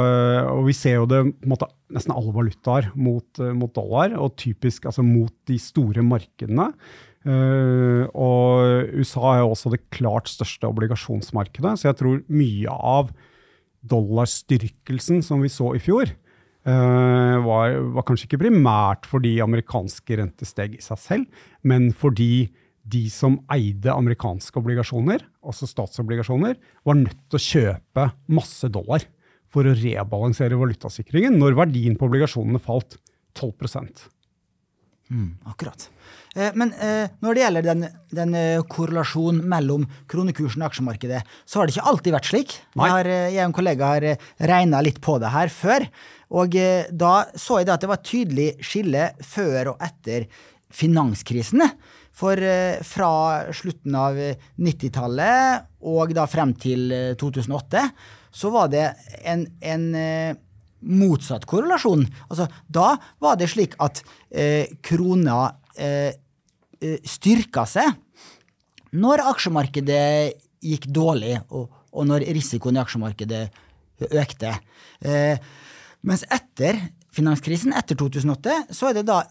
[0.47, 4.15] og, vi ser jo det på en måte, nesten alle valutaer mot, uh, mot, dollar,
[4.15, 6.69] og typisk altså mot de store markedene.
[7.27, 13.11] Uh, og USA er jo også det klart største obligasjonsmarkedet, så jeg tror mye av
[13.91, 16.15] dollarstyrkelsen som vi så i fjor,
[16.63, 23.39] var, var, kanskje ikke primært fordi amerikanske rentesteg i seg selv, men fordi de som
[23.53, 29.07] eide amerikanske obligasjoner, altså statsobligasjoner, var nødt til å kjøpe masse dollar
[29.53, 32.97] for å rebalansere valutasikringen når verdien på obligasjonene falt
[33.39, 33.53] 12
[35.09, 35.87] mm, Akkurat.
[36.35, 41.61] Eh, men eh, når det gjelder den, den eh, korrelasjonen mellom kronekursen og aksjemarkedet, så
[41.61, 42.57] har det ikke alltid vært slik.
[42.75, 44.09] Jeg, har, jeg og en kollega har
[44.53, 45.87] regna litt på det her før.
[46.33, 50.29] Og eh, da så jeg at det var et tydelig skille før og etter
[50.73, 51.69] finanskrisene.
[52.17, 53.13] For eh, fra
[53.57, 54.19] slutten av
[54.61, 57.93] 90-tallet og da frem til 2008 eh,
[58.33, 58.87] så var det
[59.29, 60.37] en, en eh,
[60.83, 62.05] motsatt korrelasjon.
[62.29, 66.15] Altså, da var det slik at eh, krona eh,
[67.07, 67.93] styrka seg
[68.93, 73.45] når aksjemarkedet gikk dårlig, og, og når risikoen i aksjemarkedet
[74.11, 74.53] økte.
[75.01, 75.39] Eh,
[76.07, 76.79] mens etter
[77.15, 79.23] finanskrisen, etter 2008, så er det da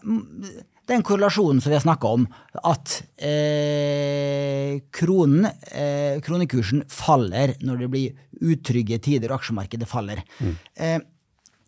[0.92, 2.26] den korrelasjonen som vi har snakka om,
[2.68, 10.22] at eh, kronen, eh, kronekursen faller når det blir utrygge tider og aksjemarkedet faller.
[10.38, 10.54] Mm.
[10.76, 11.00] Eh,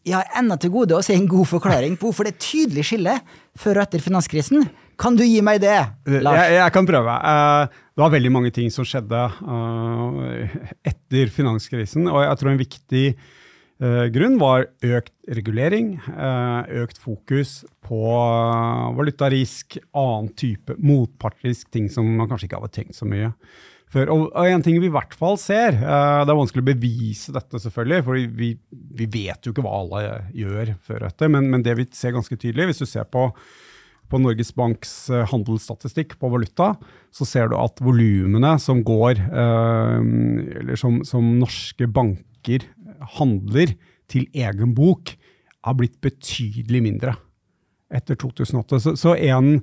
[0.04, 2.84] jeg har ennå til gode å se en god forklaring på hvorfor det er tydelig
[2.90, 3.14] skille
[3.56, 4.66] før og etter finanskrisen.
[5.00, 5.78] Kan du gi meg det,
[6.20, 6.42] Lars?
[6.42, 7.14] Jeg, jeg kan prøve.
[7.24, 12.60] Uh, det var veldig mange ting som skjedde uh, etter finanskrisen, og jeg tror en
[12.60, 13.06] viktig
[13.82, 22.08] grunn var økt regulering, uh, økt fokus på uh, valutarisk, annen type motpartisk ting som
[22.18, 23.32] man kanskje ikke hadde tenkt så mye
[23.94, 24.10] før.
[24.14, 28.00] Og, en ting vi i hvert fall ser, det er vanskelig å bevise dette, selvfølgelig,
[28.06, 30.02] for vi, vi, vet jo ikke hva alle
[30.34, 33.28] gjør før etter, men, men, det vi ser ganske tydelig, hvis du ser på,
[34.10, 34.96] på Norges Banks
[35.30, 36.72] handelsstatistikk på valuta,
[37.14, 42.66] så ser du at volumene som går, eller som, som norske banker
[43.18, 43.74] handler
[44.10, 45.14] til egen bok,
[45.64, 47.14] har blitt betydelig mindre
[47.94, 48.80] etter 2008.
[48.82, 49.56] Så, så en,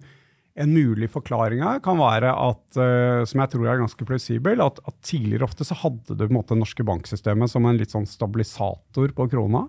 [0.56, 4.82] en, mulig forklaring her kan være at, uh, som jeg tror er ganske plausibel, at,
[4.88, 7.93] at, tidligere ofte så hadde du på en måte det norske banksystemet som en litt
[7.93, 9.67] sånn stabilisator på krona.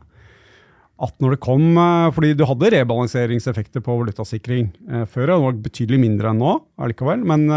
[1.02, 5.48] At når det kom, uh, fordi du hadde rebalanseringseffekter på valutasikring uh, før, og det
[5.48, 7.48] var betydelig mindre enn nå allikevel, men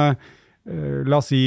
[1.06, 1.40] la oss si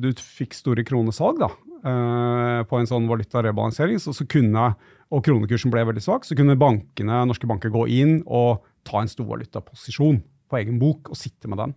[0.00, 4.72] du fikk store kronesalg, da, Eh, på en sånn valutarebalansering, så, så kunne,
[5.14, 9.10] og kronekursen ble veldig svak, så kunne bankene, norske banker gå inn og ta en
[9.10, 10.18] storvalutaposisjon
[10.50, 11.74] på egen bok og sitte med den.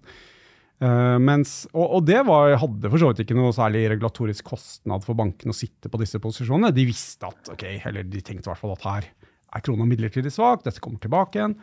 [0.80, 5.04] Uh, mens, og, og, det var, hadde for så vidt ikke noe særlig regulatorisk kostnad
[5.04, 6.72] for bankene å sitte på disse posisjonene.
[6.76, 9.10] De visste at, ok, eller de tenkte i hvert fall at her
[9.50, 11.58] er krona midlertidig svak, dette kommer tilbake igjen.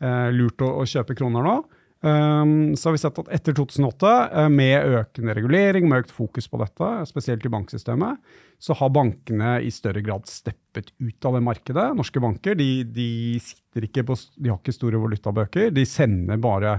[0.00, 1.56] Uh, lurt å, å, kjøpe kroner nå.
[2.00, 6.48] Um, så har vi sett at etter 2008, uh, med økende regulering, med økt fokus
[6.48, 8.22] på dette, spesielt i banksystemet,
[8.60, 11.90] så har bankene i større grad steppet ut av det markedet.
[11.96, 13.10] Norske banker de, de
[13.44, 16.78] sitter ikke på, de har ikke store valutabøker, de sender bare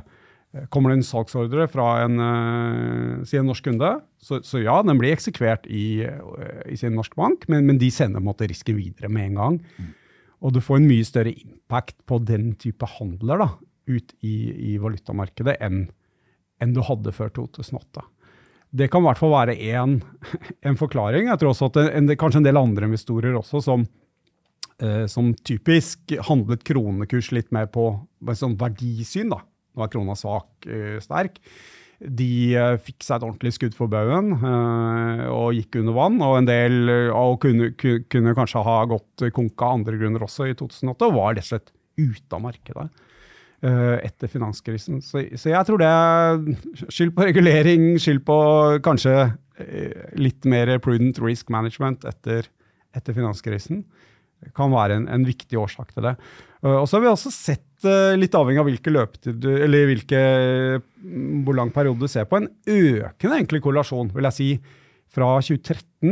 [0.51, 4.75] Eh, kommer det en salgsordre fra en, uh, si en norsk kunde, så, så, ja,
[4.83, 6.03] den blir eksekvert i,
[6.67, 9.59] i sin norsk bank, men, men, de sender måte, risken videre med en gang.
[9.79, 9.91] Mm.
[10.41, 13.49] Og du får en mye større impact på den type handler da,
[13.89, 14.35] ut i,
[14.73, 15.85] i valutamarkedet enn,
[16.61, 18.03] enn, du hadde før 2008.
[18.71, 19.97] Det kan i hvert fall være én
[20.83, 21.27] forklaring.
[21.31, 23.85] Jeg tror også at en, en, kanskje en del andre investorer også som,
[24.79, 27.93] eh, som typisk handlet kronekurs litt mer på
[28.37, 29.33] sånn verdisyn.
[29.33, 29.41] da
[29.71, 31.37] nå er krona svak, eh, sterk.
[32.01, 36.17] De eh, fikk seg et ordentlig skudd for baugen uh, og gikk under vann.
[36.25, 40.57] Og en del og kunne, kunne, kanskje ha gått konka av andre grunner også i
[40.57, 42.89] 2008, og var rett og slett ute av markedet
[43.61, 45.03] etter finanskrisen.
[45.05, 46.39] Så, så, jeg tror det er
[46.89, 48.37] skyld på regulering, skyld på
[48.81, 49.13] kanskje
[50.17, 52.47] litt mer prudent risk management etter,
[52.97, 53.83] etter finanskrisen.
[54.57, 56.15] Kan være en, en viktig årsak til det.
[56.65, 60.19] Og så har vi også sett Eh, litt avhengig av hvilke løpetid eller hvilke,
[61.01, 64.49] mm, hvor lang periode du ser på, en økende egentlig korrelasjon, vil jeg si,
[65.11, 66.11] fra 2013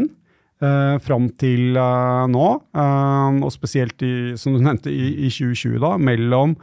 [0.66, 5.78] eh, fram til eh, nå, eh, og spesielt i, som du nevnte, i, i 2020,
[5.84, 6.58] da, mellom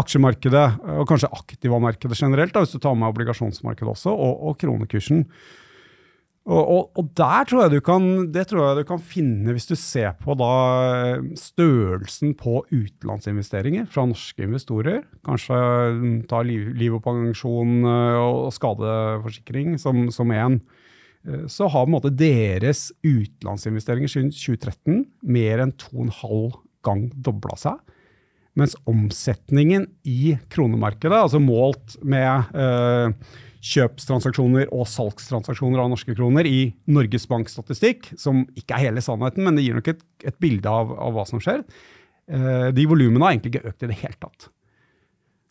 [0.00, 5.24] aksjemarkedet og kanskje aktiva-markedet generelt, da, hvis du tar med obligasjonsmarkedet også, og, og kronekursen.
[6.46, 9.66] Og, og, og, der tror jeg du kan, det tror jeg du kan finne hvis
[9.66, 10.50] du ser på da
[11.16, 15.00] eh, størrelsen på utenlandsinvesteringer fra norske investorer.
[15.26, 15.58] Kanskje
[15.96, 20.60] mm, ta liv, liv og pensjon eh, og skadeforsikring som, én.
[21.26, 26.54] Eh, så har måte deres utenlandsinvesteringer siden 2013 mer enn 2,5
[26.86, 27.82] gang dobla seg.
[28.56, 33.34] Mens omsetningen i kronemarkedet, altså målt med eh,
[33.66, 39.44] kjøpstransaksjoner og salgstransaksjoner av norske kroner i Norges Banks statistikk, som ikke er hele sannheten,
[39.44, 41.64] men det gir nok et, et bilde av, av, hva som skjer.
[42.30, 44.48] Eh, de volumene har egentlig ikke økt i det hele tatt.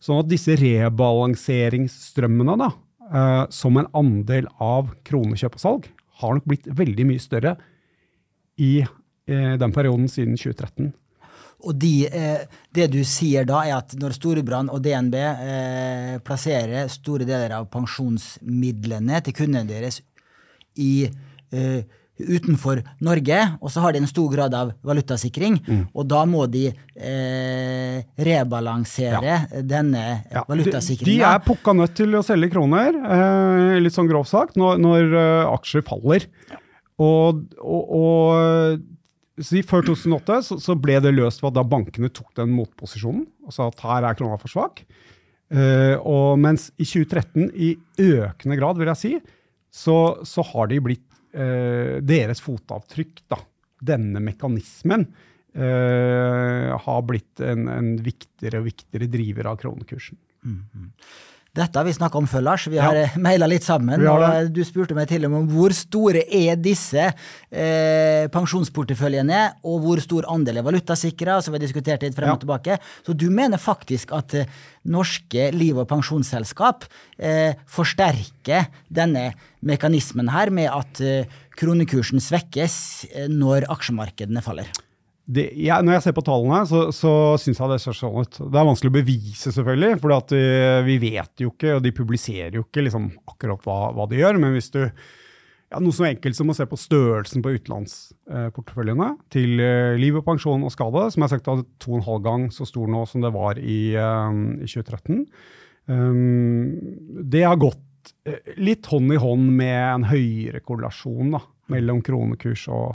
[0.02, 2.70] Sånn at disse rebalanseringsstrømmene da,
[3.06, 5.88] eh, som en andel av kronekjøp og salg,
[6.20, 7.56] har nok blitt veldig mye større
[8.62, 10.94] i eh, den perioden siden 2013.
[11.64, 12.42] Og de, eh,
[12.74, 17.70] det du sier da, er at når Storebrand og DNB eh, plasserer store deler av
[17.72, 20.02] pensjonsmidlene til kundene deres
[20.76, 21.08] i,
[21.56, 21.80] eh,
[22.16, 25.82] utenfor Norge, og så har de en stor grad av valutasikring, mm.
[25.92, 29.62] og da må de eh, rebalansere ja.
[29.64, 30.44] denne ja.
[30.48, 31.08] valutasikringa.
[31.08, 34.80] De, de, er pukka nødt til å selge kroner, eh, litt sånn grovt sagt, når,
[34.80, 36.28] når uh, aksjer faller.
[36.52, 36.62] Ja.
[37.04, 38.84] Og, og, og
[39.36, 43.26] så Før 2008 så, så, ble det løst ved at da bankene tok den motposisjonen
[43.44, 44.80] og sa at her er krona for svak.
[45.52, 49.12] Uh, og mens i 2013, i økende grad, vil jeg si,
[49.70, 51.04] så, så har de blitt
[51.36, 53.38] uh, deres fotavtrykk, da,
[53.92, 55.06] denne mekanismen,
[55.60, 60.18] uh, har blitt en, en, viktigere og viktigere driver av kronekursen.
[60.46, 60.90] Mm -hmm.
[61.56, 62.66] Dette har vi snakka om før, Lars.
[62.68, 63.06] Vi har ja.
[63.06, 64.02] Eh, maila litt sammen.
[64.06, 69.80] og Du spurte meg til og med om hvor store er disse eh, pensjonsporteføljene, og
[69.84, 71.40] hvor stor andel er valutasikra.
[71.40, 72.78] som vi har diskutert litt frem og tilbake.
[73.06, 74.46] Så du mener faktisk at eh,
[74.84, 76.84] norske liv- og pensjonsselskap
[77.18, 79.30] eh, forsterker denne
[79.66, 84.68] mekanismen her med at eh, kronekursen svekkes eh, når aksjemarkedene faller?
[85.26, 87.12] Det, jeg, når jeg ser på tallene, så, så
[87.42, 88.36] syns jeg det ser sånn ut.
[88.38, 92.58] Det er vanskelig å bevise, selvfølgelig, for eh, vi, vet jo ikke, og de publiserer
[92.60, 94.38] jo ikke liksom, akkurat hva, hva, de gjør.
[94.42, 99.22] Men hvis du ja, Noe så enkelt som å se på størrelsen på utenlandsporteføljene eh,
[99.34, 102.06] til eh, liv og pensjon og skade, som jeg har sagt er to og en
[102.06, 105.24] halv gang så stor nå som det var i, eh, i 2013.
[105.86, 106.70] Um,
[107.26, 111.42] det har gått eh, litt hånd i hånd med en høyere korrelasjon da,
[111.74, 112.94] mellom kronekurs og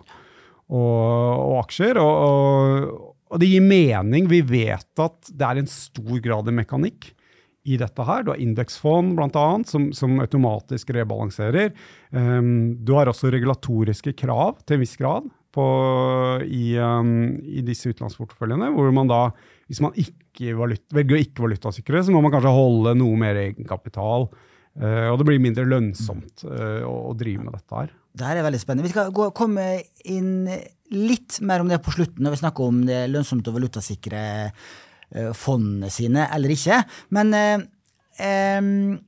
[0.71, 1.99] og, aksjer.
[2.01, 2.91] Og,
[3.31, 4.29] og, det gir mening.
[4.31, 7.11] Vi vet at det er en stor grad av mekanikk
[7.67, 8.23] i dette her.
[8.23, 9.45] Du har indeksfond bl.a.
[9.67, 11.75] Som, som automatisk rebalanserer.
[12.09, 15.65] Um, du har også regulatoriske krav til en viss grad på,
[16.47, 19.25] i, um, i, disse utenlandsporteføljene, hvor man da,
[19.67, 23.39] hvis man ikke valuta, velger å ikke valutasikre, så må man kanskje holde noe mer
[23.43, 24.29] egenkapital.
[24.79, 27.91] Uh, og det blir mindre lønnsomt uh, å, å drive med dette her.
[28.11, 28.87] Det her er veldig spennende.
[28.89, 29.67] Vi skal gå, komme
[30.03, 30.49] inn
[30.91, 35.31] litt mer om det på slutten, når vi snakker om det lønnsomt å valutasikre uh,
[35.37, 36.81] fondene sine eller ikke.
[37.15, 38.99] Men um,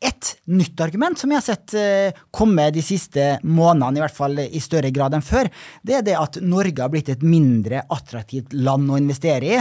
[0.00, 4.38] Et nytt argument som jeg har sett eh, komme de siste månedene, i hvert fall
[4.40, 5.50] i større grad enn før,
[5.84, 9.58] det er det at Norge har blitt et mindre attraktivt land å investere i.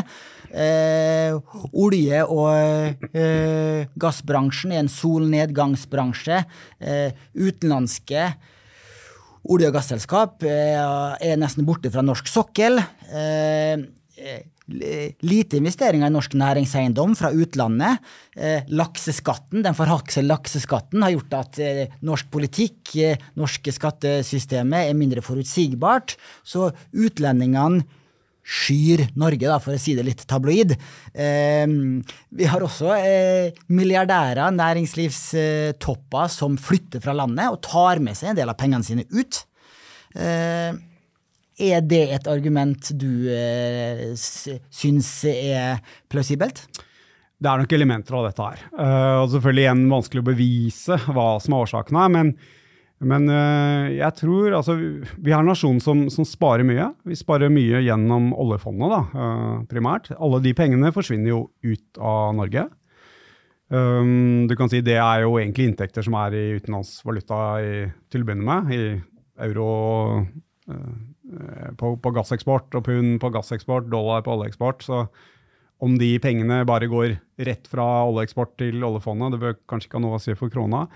[0.64, 1.36] Eh,
[1.76, 6.40] olje- og eh, gassbransjen er en solnedgangsbransje.
[6.80, 8.30] Eh, utenlandske
[9.48, 12.82] olje- og gasselskap eh, er nesten borte fra norsk sokkel.
[13.10, 13.78] Eh,
[14.70, 18.04] lite investeringer i norsk næringseiendom fra utlandet.
[18.36, 24.98] Eh, lakseskatten, den forhakse lakseskatten har gjort at eh, norsk politikk, eh, norske skattesystemet, er
[24.98, 26.18] mindre forutsigbart.
[26.44, 27.86] Så utlendingene
[28.50, 30.74] skyr Norge, da, for å si det litt tabloid.
[31.14, 31.66] Eh,
[32.40, 38.42] vi har også eh, milliardærer, næringslivstopper, som flytter fra landet og tar med seg en
[38.42, 39.44] del av pengene sine ut.
[40.18, 40.74] Eh,
[41.60, 46.64] er det et argument du eh, syns er plausibelt?
[47.40, 48.64] Det er nok elementer av dette her.
[48.76, 52.10] Uh, og selvfølgelig igjen vanskelig å bevise hva som er årsaken her.
[52.12, 52.34] Men,
[53.00, 56.90] men uh, jeg tror altså, Vi er en nasjon som, som, sparer mye.
[57.08, 60.12] Vi sparer mye gjennom oljefondet, da, uh, primært.
[60.18, 62.68] Alle de pengene forsvinner jo ut av Norge.
[63.70, 67.42] Um, du kan si Det er jo egentlig inntekter som er i utenlandsvaluta
[68.10, 69.72] til å begynne med, i euro
[71.30, 74.86] Eh, på, på, gasseksport og pund på gasseksport, dollar på oljeeksport.
[74.86, 75.04] Så
[75.86, 80.06] om de pengene bare går rett fra oljeeksport til oljefondet, det bør kanskje ikke ha
[80.08, 80.88] noe å si for krona.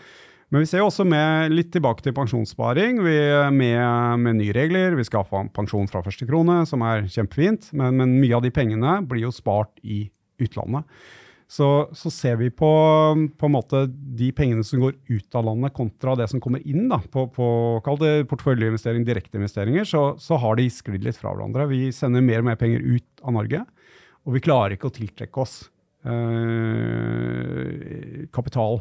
[0.51, 2.99] Men vi ser også med litt tilbake til pensjonssparing.
[3.05, 3.17] Vi
[3.55, 4.97] med, med nye regler.
[4.99, 7.71] Vi skal få pensjon fra første krone, som er kjempefint.
[7.71, 10.05] Men, men mye av de pengene blir jo spart i
[10.43, 10.89] utlandet
[11.53, 12.69] så, så, ser vi på,
[13.37, 16.87] på en måte de pengene som går ut av landet, kontra det som kommer inn
[16.89, 17.47] da, på, på
[17.85, 21.69] kall det porteføljeinvestering, direkteinvesteringer, så, så har de sklidd litt fra hverandre.
[21.71, 23.61] Vi sender mer og mer penger ut av Norge,
[24.23, 25.55] og vi klarer ikke å tiltrekke oss
[26.07, 27.69] eh,
[28.33, 28.73] kapital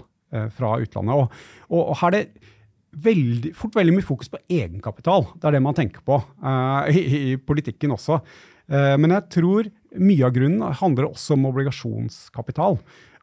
[0.57, 1.19] fra utlandet.
[1.19, 2.53] Og, og, og her er det
[2.93, 5.27] veldig, fort veldig mye fokus på egenkapital.
[5.37, 8.21] Det er det man tenker på uh, i, i, politikken også.
[8.69, 9.71] Uh, men jeg tror
[10.01, 12.79] mye av grunnen handler også om obligasjonskapital.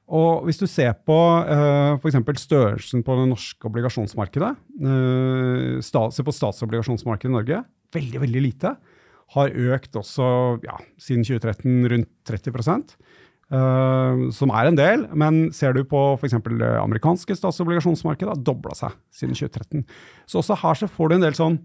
[0.10, 2.18] Og Hvis du ser på uh, f.eks.
[2.41, 7.62] størrelsen på det norske obligasjonsmarkedet, uh, stat, se på statsobligasjonsmarkedet i Norge,
[7.93, 8.74] veldig veldig lite.
[9.36, 10.26] Har økt også
[10.66, 12.95] ja, siden 2013 rundt 30
[13.54, 15.08] uh, som er en del.
[15.18, 16.38] Men ser du på f.eks.
[16.50, 19.86] det amerikanske statsobligasjonsmarkedet, har dobla seg siden 2013.
[20.30, 21.60] Så også her så får du en del sånn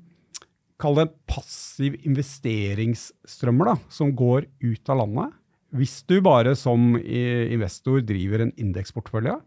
[0.80, 5.37] kall det passiv investeringsstrømmer da, som går ut av landet.
[5.74, 9.39] Hvis du bare som investor driver en indeksportfølje,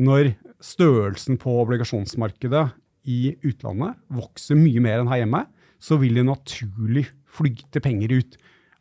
[0.00, 2.68] når størrelsen på obligasjonsmarkedet
[3.10, 5.42] i utlandet vokser mye mer enn her hjemme,
[5.80, 8.36] så vil det naturlig flygte penger ut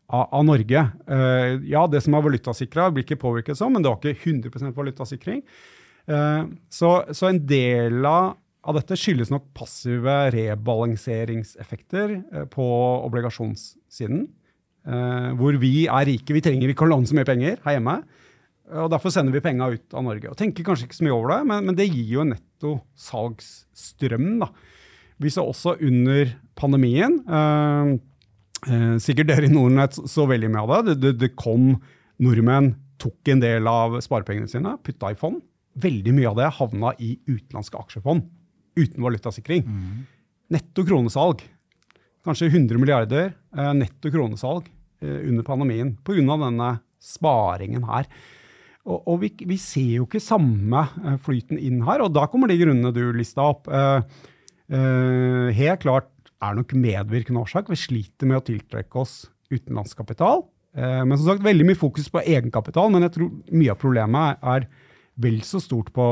[0.10, 0.84] av, av Norge.
[1.10, 4.78] Uh, ja, det som er valutasikra, blir ikke påvirket sånn, men det var ikke 100%
[4.78, 5.44] valutasikring.
[6.10, 8.38] Uh, så, så en del av
[8.70, 12.66] av dette skyldes nok passive rebalanseringseffekter uh, på
[13.08, 14.28] obligasjonssiden.
[15.38, 16.34] Hvor vi er rike.
[16.34, 17.98] Vi trenger ikke å låne så mye penger her hjemme.
[18.80, 20.32] og Derfor sender vi penga ut av Norge.
[20.32, 22.72] Og Tenker kanskje ikke så mye over det, men, men det gir jo en netto
[22.98, 24.40] salgsstrøm.
[25.20, 27.92] Vi så også under pandemien eh,
[29.00, 30.80] Sikkert dere i Nordnett så veldig mye av det.
[30.90, 31.14] Det, det.
[31.22, 31.78] det kom
[32.20, 35.40] nordmenn tok en del av sparepengene sine, putta i fond.
[35.80, 38.26] Veldig mye av det havna i utenlandske aksjefond
[38.80, 39.64] uten valutasikring.
[39.68, 40.02] Mm.
[40.56, 41.46] Netto kronesalg.
[42.26, 44.68] Kanskje 100 milliarder eh, netto kronesalg
[45.04, 46.36] eh, under pandemien pga.
[46.44, 48.10] denne sparingen her.
[48.90, 52.52] Og, og vi, vi, ser jo ikke samme eh, flyten inn her, og da kommer
[52.52, 53.70] de grunnene du lista opp.
[53.72, 54.02] Eh,
[54.76, 57.70] eh, helt klart er nok medvirkende årsak.
[57.72, 60.46] Vi sliter med å tiltrekke oss utenlandskapital.
[60.78, 62.92] Eh, men som sagt, veldig mye fokus på egenkapital.
[62.94, 64.70] Men jeg tror mye av problemet er
[65.20, 66.06] vel så stort på,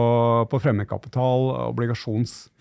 [0.52, 2.54] på fremmedkapital, obligasjonssiden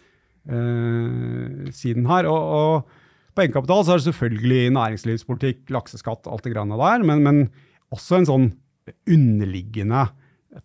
[2.07, 2.29] Eh, her.
[2.31, 3.03] Og, og,
[3.37, 7.43] på egenkapital så er det selvfølgelig næringslivspolitikk, lakseskatt, alt det greiene der, men, men,
[7.93, 8.47] også en sånn
[9.13, 10.07] underliggende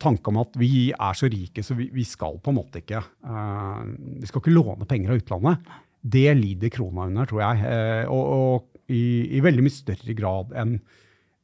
[0.02, 3.02] tanke om at vi er så rike, så vi, vi skal på en måte ikke
[3.02, 3.84] uh,
[4.22, 5.68] Vi skal ikke låne penger av utlandet.
[6.02, 7.66] Det lider krona under, tror jeg.
[7.66, 10.80] Uh, og, og i, i, veldig mye større grad enn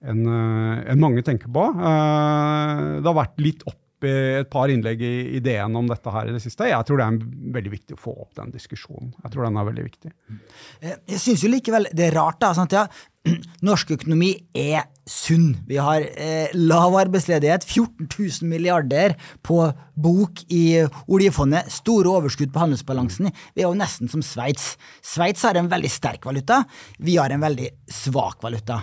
[0.07, 1.61] en, en mange tenker på.
[1.73, 6.33] det har vært litt opp et par innlegg i, i DN om dette her i
[6.35, 6.67] det siste.
[6.69, 9.13] Jeg tror det er veldig viktig å få opp den diskusjonen.
[9.23, 10.11] Jeg tror den er veldig viktig.
[10.81, 12.51] Eh, jeg syns jo likevel det er rart, da.
[12.53, 12.85] At ja,
[13.67, 15.53] norsk økonomi er sunn.
[15.67, 19.15] Vi har eh, lav arbeidsledighet, 14 000 milliarder
[19.45, 19.61] på
[19.97, 23.29] bok i oljefondet, store overskudd på handelsbalansen.
[23.55, 24.73] Vi er jo nesten som Sveits.
[25.05, 26.63] Sveits har en veldig sterk valuta,
[26.99, 28.81] vi har en veldig svak valuta.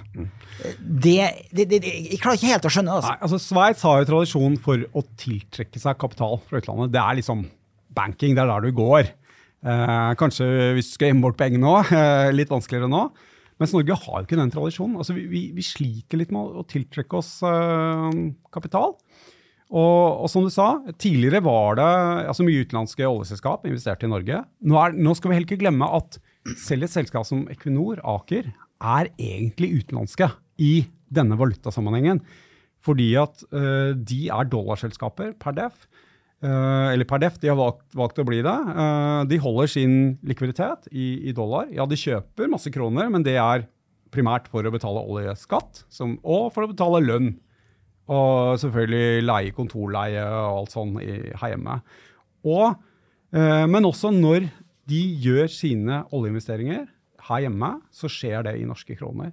[0.78, 1.18] Det,
[1.52, 2.96] det, det, jeg klarer ikke helt å skjønne.
[2.96, 3.12] Altså.
[3.12, 6.94] Nei, altså Sveits har jo tradisjon for å tiltrekke seg kapital fra utlandet.
[6.94, 7.44] Det er liksom
[7.94, 9.12] banking, det er der du går.
[9.64, 13.06] Eh, kanskje hvis du skal gjemme bort penger nå, eh, litt vanskeligere nå.
[13.62, 14.98] Mens Norge har jo ikke den tradisjonen.
[14.98, 18.10] Altså, vi, vi, vi, sliter litt med å tiltrekke oss uh,
[18.54, 18.96] kapital.
[19.74, 20.68] Og, og, som du sa,
[21.00, 21.90] tidligere var det
[22.30, 24.42] altså mye utenlandske oljeselskap investerte i Norge.
[24.66, 26.18] Nå, er, nå skal vi heller ikke glemme at
[26.60, 28.50] selv et selskap som Equinor, Aker,
[28.84, 30.28] er egentlig utenlandske
[30.62, 30.74] i
[31.14, 32.20] denne valutasammenhengen.
[32.84, 35.86] Fordi at uh, de er dollarselskaper per def.
[36.44, 38.52] Uh, eller per def, de har valgt, valgt å bli det.
[38.76, 39.94] Uh, de holder sin
[40.28, 41.70] likviditet i, i, dollar.
[41.72, 43.64] Ja, de kjøper masse kroner, men det er
[44.12, 47.32] primært for å betale oljeskatt som, og for å betale lønn.
[48.12, 51.78] Og selvfølgelig leie, kontorleie og alt sånn her hjemme.
[52.44, 52.76] Og,
[53.32, 54.50] uh, men også når
[54.90, 56.84] de gjør sine oljeinvesteringer
[57.30, 59.32] her hjemme, så skjer det i norske kroner.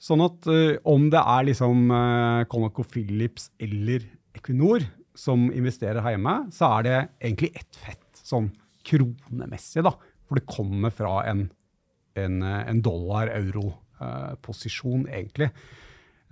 [0.00, 0.46] Sånn at
[0.88, 4.84] om det er liksom uh, ConocoPhillips eller Equinor,
[5.16, 8.50] som investerer her hjemme, så er det egentlig ett fett sånn
[8.86, 9.92] kronemessig, da.
[10.26, 11.40] For det kommer fra en,
[12.18, 15.48] en, en dollar-euro-posisjon, uh, egentlig.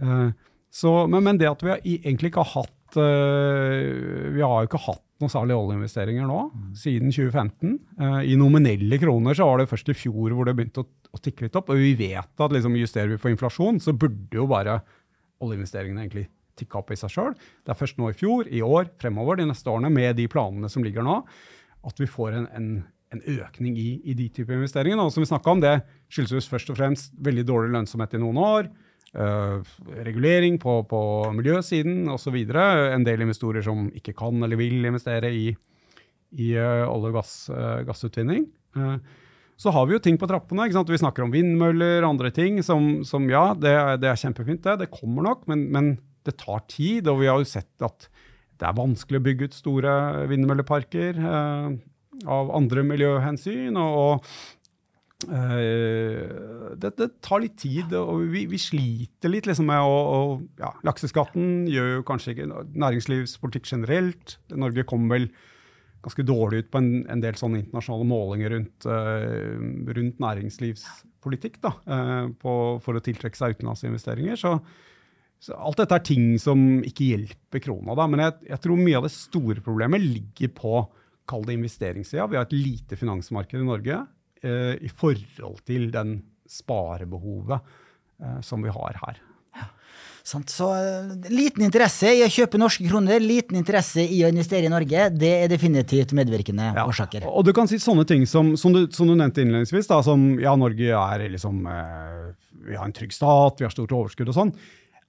[0.02, 0.30] Uh,
[0.74, 4.86] så, men, men, det at vi egentlig ikke har hatt uh, Vi har jo ikke
[4.88, 6.74] hatt noen særlige oljeinvesteringer nå mm.
[6.74, 7.78] siden 2015.
[8.26, 11.44] I nominelle kroner så var det først i fjor hvor det begynte å, å tikke
[11.46, 11.70] litt opp.
[11.70, 14.80] Og vi vet at liksom, justerer vi for inflasjon, så burde jo bare
[15.44, 16.26] oljeinvesteringene egentlig
[16.58, 17.36] tikka opp i seg sjøl.
[17.64, 20.70] Det er først nå i fjor, i år, fremover de neste årene, med de planene
[20.72, 21.20] som ligger nå,
[21.84, 22.70] at vi får en, en,
[23.14, 25.00] en økning i, i, de typer investeringer.
[25.02, 25.76] Og som vi om, Det
[26.08, 28.72] skyldes først og fremst veldig dårlig lønnsomhet i noen år.
[29.14, 29.62] Uh,
[30.02, 31.00] regulering på, på
[31.36, 32.34] miljøsiden osv.
[32.34, 35.52] En del investorer som ikke kan eller vil investere i,
[36.34, 38.48] i uh, olje- og gass, uh, gassutvinning.
[39.56, 40.66] så har vi jo ting på trappene.
[40.66, 44.80] Vi snakker om vindmøller og andre ting som, som ja, det, det, er kjempefint, det.
[44.82, 45.92] Det kommer nok, men, men
[46.26, 48.08] det tar tid, og vi har jo sett at
[48.60, 49.94] det er vanskelig å bygge ut store
[50.30, 51.72] vindmølleparker eh,
[52.30, 53.78] av andre miljøhensyn.
[53.80, 53.96] og,
[55.24, 59.96] og eh, det, det, tar litt tid, og vi, vi sliter litt liksom med å,
[59.96, 60.20] å
[60.60, 64.38] ja, Lakseskatten gjør jo kanskje ikke næringslivspolitikk generelt.
[64.54, 65.28] Norge kommer vel
[66.04, 69.54] ganske dårlig ut på en, en del sånne internasjonale målinger rundt, uh,
[69.96, 74.36] rundt næringslivspolitikk da, uh, på, for å tiltrekke seg utenlandsinvesteringer.
[74.36, 74.58] Så
[75.44, 78.06] så alt dette er ting som ikke hjelper krona, da.
[78.08, 80.78] Men jeg, jeg tror mye av det store problemet ligger på
[81.28, 82.28] kall det investeringssida.
[82.30, 83.98] Vi har et lite finansmarked i Norge
[84.44, 86.16] eh, i forhold til den
[86.48, 89.18] sparebehovet eh, som vi har her.
[89.54, 89.66] Ja,
[90.24, 90.52] sant.
[90.52, 94.72] Så eh, liten interesse i å kjøpe norske kroner, liten interesse i å investere i
[94.72, 96.86] Norge, det er definitivt medvirkende ja.
[96.88, 97.26] årsaker.
[97.28, 100.24] Og du kan si sånne ting som, som, du, som du, nevnte innledningsvis, da, som
[100.40, 102.32] ja, Norge er liksom eh,
[102.64, 104.56] Vi har en trygg stat, vi har stort overskudd og sånn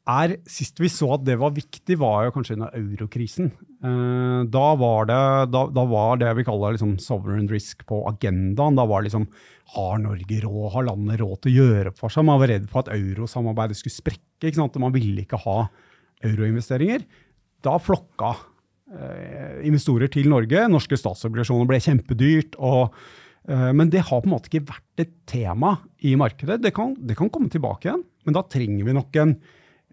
[0.05, 3.49] er, Sist vi så at det var viktig, var jo kanskje under eurokrisen.
[3.81, 5.19] Eh, da, var det,
[5.53, 8.77] da, da, var det vi kaller liksom sovereign risk på agendaen.
[8.77, 9.27] Da var det liksom
[9.75, 12.27] Har Norge råd, har landet råd til å gjøre opp for seg?
[12.27, 14.45] Man var redd for at eurosamarbeidet skulle sprekke.
[14.45, 14.77] ikke sant?
[14.81, 15.57] Man ville ikke ha
[16.25, 17.07] euroinvesteringer.
[17.65, 18.35] Da flokka
[18.93, 20.67] eh, investorer til Norge.
[20.69, 22.61] Norske statsobligasjoner ble kjempedyrt.
[22.61, 22.93] og
[23.49, 26.61] eh, men det har på en måte ikke vært et tema i markedet.
[26.61, 29.39] Det kan, det kan komme tilbake igjen, men da trenger vi nok en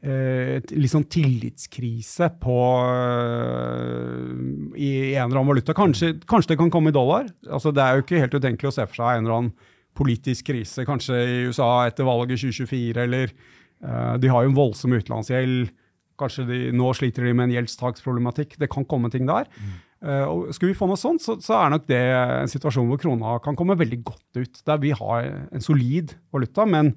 [0.03, 4.33] litt sånn tillitskrise på, uh,
[4.75, 5.77] i, en eller annen valuta.
[5.79, 7.29] Kanskje, kanskje, det kan komme i dollar.
[7.47, 10.49] Altså, det er jo ikke helt utenkelig å se for seg en eller annen politisk
[10.49, 13.31] krise, kanskje i USA etter valget 2024, eller
[13.85, 15.71] uh, De har jo en voldsom utenlandsgjeld.
[16.19, 18.59] Kanskje de, nå sliter de med en gjeldstaksproblematikk.
[18.59, 19.47] Det kan komme ting der.
[19.55, 19.79] Mm.
[20.03, 23.39] Uh, Skulle vi få noe sånt, så, så, er nok det en situasjon hvor krona
[23.45, 24.63] kan komme veldig godt ut.
[24.67, 26.97] Der vi har en solid valuta, men,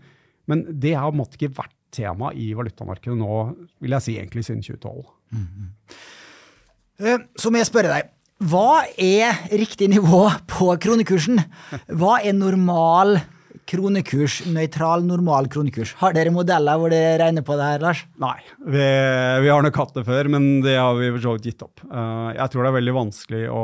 [0.50, 3.40] men det har måtte ikke vært tema i valutamarkedet nå,
[3.84, 5.06] vil jeg si egentlig siden 2012.
[5.36, 7.24] Mm -hmm.
[7.36, 8.12] Så må jeg spørre deg,
[8.44, 11.40] hva er riktig nivå på kronekursen?
[11.88, 13.20] Hva er normal
[13.66, 15.96] kronekurs, nøytral, normal kronekurs?
[16.02, 18.04] Har dere modeller hvor dere regner på det her, Lars?
[18.22, 18.84] Nei, vi,
[19.46, 21.86] vi har nok hatt det før, men det har vi for så vidt gitt opp.
[21.88, 23.64] Eh, jeg tror det er veldig vanskelig å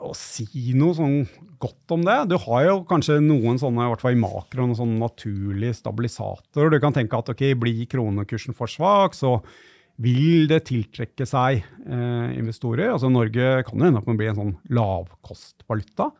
[0.00, 1.16] å si noe sånn
[1.60, 2.18] godt om det.
[2.30, 6.74] Du har jo kanskje noen sånne, i hvert fall i makro, noen sånne naturlige stabilisatorer.
[6.74, 9.38] Du kan tenke at ok, blir kronekursen for svak, så
[10.00, 12.88] vil det tiltrekke seg eh, investorer.
[12.94, 16.10] Altså Norge kan jo ende opp med å bli en sånn lavkostvaluta.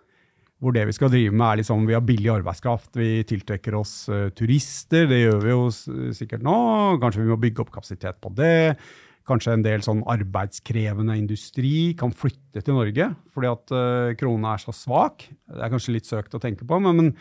[0.60, 4.10] hvor det vi skal drive med, er liksom vi har billig arbeidskraft, vi tiltrekker oss
[4.12, 5.06] uh, turister.
[5.08, 5.62] Det gjør vi jo
[6.12, 6.56] sikkert nå.
[7.00, 8.76] Kanskje vi må bygge opp kapasitet på det.
[9.30, 14.62] Kanskje en del sånn arbeidskrevende industri kan flytte til Norge fordi at uh, krona er
[14.64, 15.28] så svak.
[15.46, 17.12] Det er kanskje litt søkt å tenke på, men, men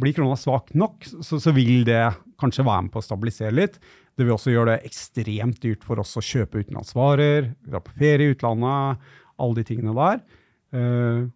[0.00, 2.02] blir krona svak nok, så, så, vil det
[2.40, 3.80] kanskje være med på å stabilisere litt.
[4.16, 8.30] Det vil også gjøre det ekstremt dyrt for oss å kjøpe utenlandsvarer, dra på ferie
[8.30, 10.22] i utlandet, alle de tingene der.
[10.70, 11.26] Uh,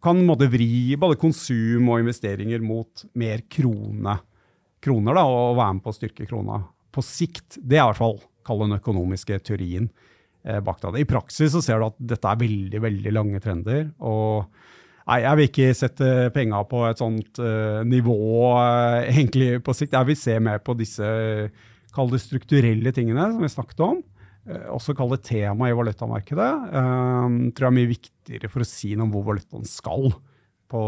[0.00, 4.16] kan måtte vri både konsum og investeringer mot mer krone,
[4.80, 7.60] kroner da, og være med på å styrke krona på sikt.
[7.60, 8.20] Det er i hvert fall
[8.50, 9.88] kall den økonomiske teorien
[10.44, 11.04] eh, bak det.
[11.04, 13.88] I praksis så ser du at dette er veldig veldig lange trender.
[14.02, 14.50] og
[15.10, 18.18] Nei, Jeg vil ikke sette penga på et sånt uh, nivå
[18.54, 19.96] uh, egentlig på sikt.
[19.96, 21.08] Jeg vil se mer på disse
[21.96, 23.98] kall det strukturelle tingene som vi snakket om.
[24.46, 26.50] Uh, også kall det tema i valutamarkedet.
[26.70, 30.12] Uh, tror jeg er mye viktigere for å si noe om hvor valutaen skal
[30.70, 30.82] på,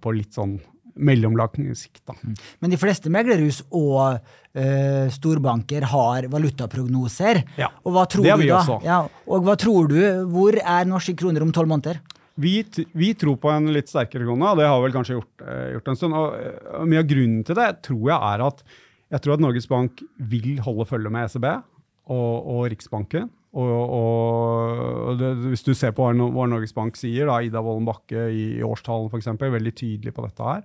[0.00, 0.56] på litt sånn
[0.94, 2.34] mellomlang Mm.
[2.60, 7.42] Men de fleste meglerhus og uh, storbanker har valutaprognoser.
[7.58, 8.60] Ja, og hva tror det har vi du da?
[8.60, 8.78] også.
[8.86, 9.98] Ja, og hva tror du?
[10.32, 12.00] Hvor er norske kroner om tolv måneder?
[12.40, 12.54] Vi,
[12.96, 15.92] vi, tror på en litt sterkere krone, og det har vel kanskje gjort, uh, gjort
[15.92, 16.18] en stund.
[16.18, 16.38] Og,
[16.78, 18.64] og, mye av grunnen til det tror jeg er at
[19.12, 20.00] jeg tror at Norges Bank
[20.32, 23.28] vil holde følge med ECB og, og Riksbanken.
[23.52, 28.30] Og, og det, Hvis du ser på hva Norges Bank sier, da, Ida Wolden Bakke
[28.32, 30.64] i, i årstalen f.eks., veldig tydelig på dette her.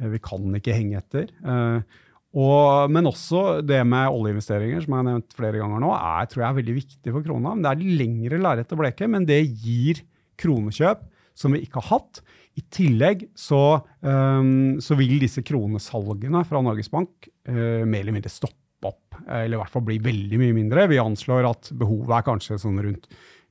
[0.00, 1.28] Eh, vi kan ikke henge etter.
[1.44, 2.00] Eh,
[2.34, 6.42] og, men også det med oljeinvesteringer, som jeg har nevnt flere ganger nå, er tror
[6.42, 7.54] jeg, er veldig viktig for krona.
[7.62, 10.02] Det er lengre lerret å bleke, men det gir
[10.40, 11.04] kronekjøp
[11.38, 12.24] som vi ikke har hatt.
[12.58, 13.60] I tillegg så,
[14.02, 19.56] um, så vil disse kronesalgene fra Norges Bank uh, mer eller mindre stoppe opp, eller
[19.56, 20.88] i hvert fall bli veldig mye mindre.
[20.90, 23.08] Vi anslår at behovet er kanskje sånn rundt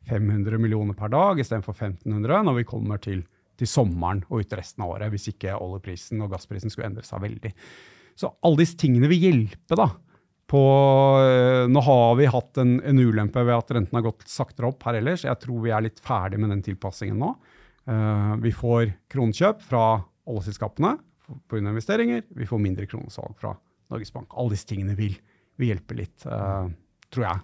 [0.09, 3.23] 500 millioner per dag istedenfor 1500 når vi kommer til,
[3.59, 7.23] til sommeren og ut resten av året, hvis ikke oljeprisen og gassprisen skulle endre seg
[7.23, 7.53] veldig.
[8.19, 9.77] Så alle disse tingene vil hjelpe.
[9.79, 9.87] da,
[10.53, 10.63] på,
[11.23, 14.83] eh, nå har vi hatt en, en, ulempe ved at renten har gått saktere opp
[14.85, 15.25] her ellers.
[15.25, 17.33] Jeg tror vi er litt ferdig med den tilpassingen nå.
[17.83, 19.81] Uh, vi får kronekjøp fra
[20.29, 20.93] oljeselskapene
[21.51, 21.57] pga.
[21.59, 22.21] investeringer.
[22.31, 23.57] Vi får mindre kronesalg fra
[23.93, 24.33] Norges Bank.
[24.35, 25.15] Alle disse tingene vil,
[25.61, 26.67] vil hjelpe litt, uh,
[27.13, 27.43] tror jeg.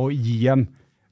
[0.00, 0.66] Å gi en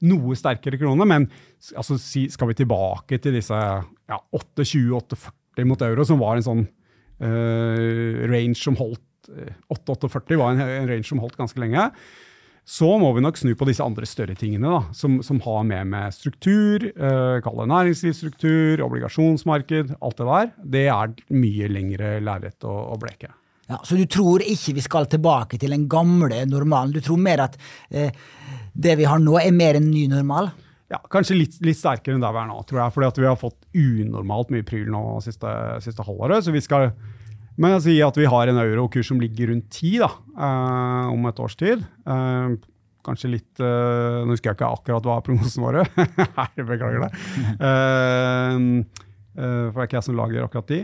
[0.09, 1.07] noe sterkere krone.
[1.07, 1.27] Men
[1.75, 8.25] altså, skal vi tilbake til disse ja, 8,20-8,40 mot euro, som var en sånn uh,
[8.31, 11.89] range som holdt 8,48 var en, en range som holdt ganske lenge.
[12.69, 15.89] Så må vi nok snu på disse andre større tingene, da, som, som har med
[15.89, 20.51] med struktur, uh, kall det næringslivsstruktur, obligasjonsmarked, alt det der.
[20.77, 23.31] Det er mye lengre lerret å, å bleke.
[23.69, 26.95] Ja, Så du tror ikke vi skal tilbake til den gamle normalen?
[26.95, 27.59] Du tror mer at
[27.89, 28.09] eh,
[28.73, 30.49] det vi har nå, er mer en ny normal?
[30.89, 32.95] Ja, Kanskje litt, litt sterkere enn der vi er nå, tror jeg.
[32.95, 35.53] Fordi vi har fått unormalt mye pryl nå siste,
[35.85, 36.43] siste halvåret.
[36.45, 36.89] Så vi skal
[37.59, 41.25] men jeg sier at vi har en eurokurs som ligger rundt ti da, eh, om
[41.27, 41.81] et års tid.
[42.07, 42.53] Eh,
[43.05, 45.85] kanskje litt uh, Nå husker jeg ikke akkurat hva prognosene våre
[46.69, 47.11] beklager det.
[47.61, 48.83] Uh,
[49.39, 50.81] uh, for det er ikke jeg som lager akkurat de.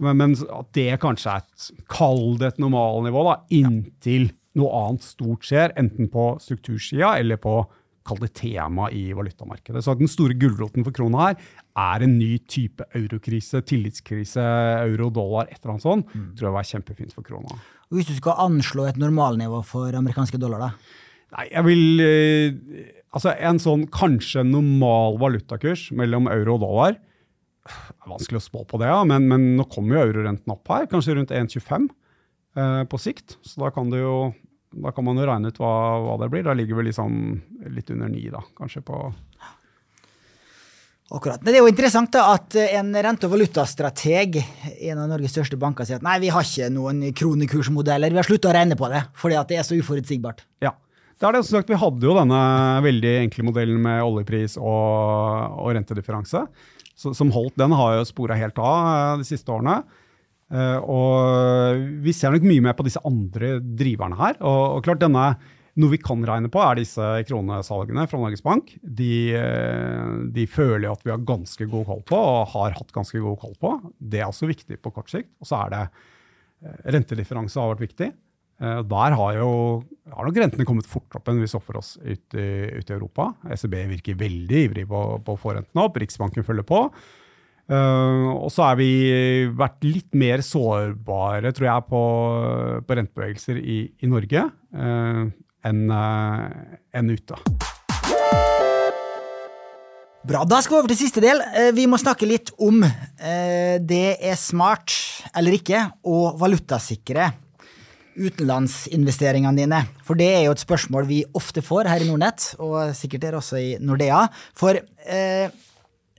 [0.00, 5.04] Men, men, at det kanskje er et Kall det et normalnivå, da, inntil noe annet
[5.06, 5.74] stort skjer.
[5.80, 7.60] Enten på struktursida eller på
[8.06, 9.82] kall det tema i valutamarkedet.
[9.84, 11.36] Så Den store gulroten for krona her
[11.80, 14.44] er en ny type eurokrise, tillitskrise,
[14.88, 16.14] euro-dollar, et eller annet sånt.
[16.14, 16.32] Mm.
[16.38, 17.60] tror jeg var kjempefint for krona.
[17.92, 20.96] Hvis du skal anslå et normalnivå for amerikanske dollar, da?
[21.36, 26.98] Nei, jeg vil eh, Altså, en sånn kanskje normal valutakurs mellom euro og dollar
[27.66, 30.70] det er vanskelig å spå på det, ja, men, men nå kommer jo eurorenten opp
[30.72, 31.88] her, kanskje rundt 1,25
[32.56, 33.36] eh, på sikt.
[33.46, 34.30] Så da kan, jo,
[34.72, 35.72] da kan, man jo regne ut hva,
[36.06, 36.46] hva, det blir.
[36.46, 37.18] Da ligger vi liksom
[37.76, 39.02] litt under 9, da, kanskje på
[41.10, 41.40] Akkurat.
[41.42, 44.36] Men det er jo interessant da, at en rente- og valutastrateg,
[44.86, 48.28] en av Norges største banker, sier at nei, vi har ikke noen kronekursmodeller, vi har
[48.28, 50.44] slutta å regne på det fordi at det er så uforutsigbart.
[50.62, 50.70] Ja,
[51.18, 52.42] det er det også sagt, Vi hadde jo denne
[52.86, 56.44] veldig enkle modellen med oljepris og, og rentedifferanse.
[57.00, 59.80] Som holdt, Den har jo spora helt av eh, de siste årene.
[60.50, 64.36] Uh, og Vi ser nok mye mer på disse andre driverne her.
[64.42, 65.32] Og, og klart denne,
[65.80, 68.72] Noe vi kan regne på, er disse kronesalgene fra Norges Bank.
[68.82, 73.22] De, eh, de føler at vi har ganske god koll på, og har hatt ganske
[73.22, 73.70] god koll på.
[73.96, 75.30] Det er også viktig på kort sikt.
[75.40, 75.84] Og så er det
[76.90, 78.10] rentedifferanse har vært viktig.
[78.60, 79.50] Uh, der har jo
[80.10, 82.42] har nok rentene kommet fort opp enn vi så for oss ute
[82.76, 83.30] ut i Europa.
[83.46, 85.98] ECB virker veldig ivrig på, på å få rentene opp.
[86.02, 86.84] Riksbanken følger på.
[87.70, 88.90] Uh, og så har vi
[89.54, 92.02] vært litt mer sårbare, tror jeg, på,
[92.86, 95.26] på rentebevegelser i, i Norge uh,
[95.70, 97.44] enn en ute.
[100.20, 100.42] Bra.
[100.44, 101.40] Da skal vi over til siste del.
[101.56, 104.92] Eh, vi må snakke litt om eh, det er smart
[105.32, 107.30] eller ikke å valutasikre
[108.20, 109.80] utenlandsinvesteringene dine.
[110.06, 113.40] For det er jo et spørsmål vi ofte får her i Nordnett, og sikkert dere
[113.40, 114.22] også i Nordea.
[114.58, 115.50] For eh,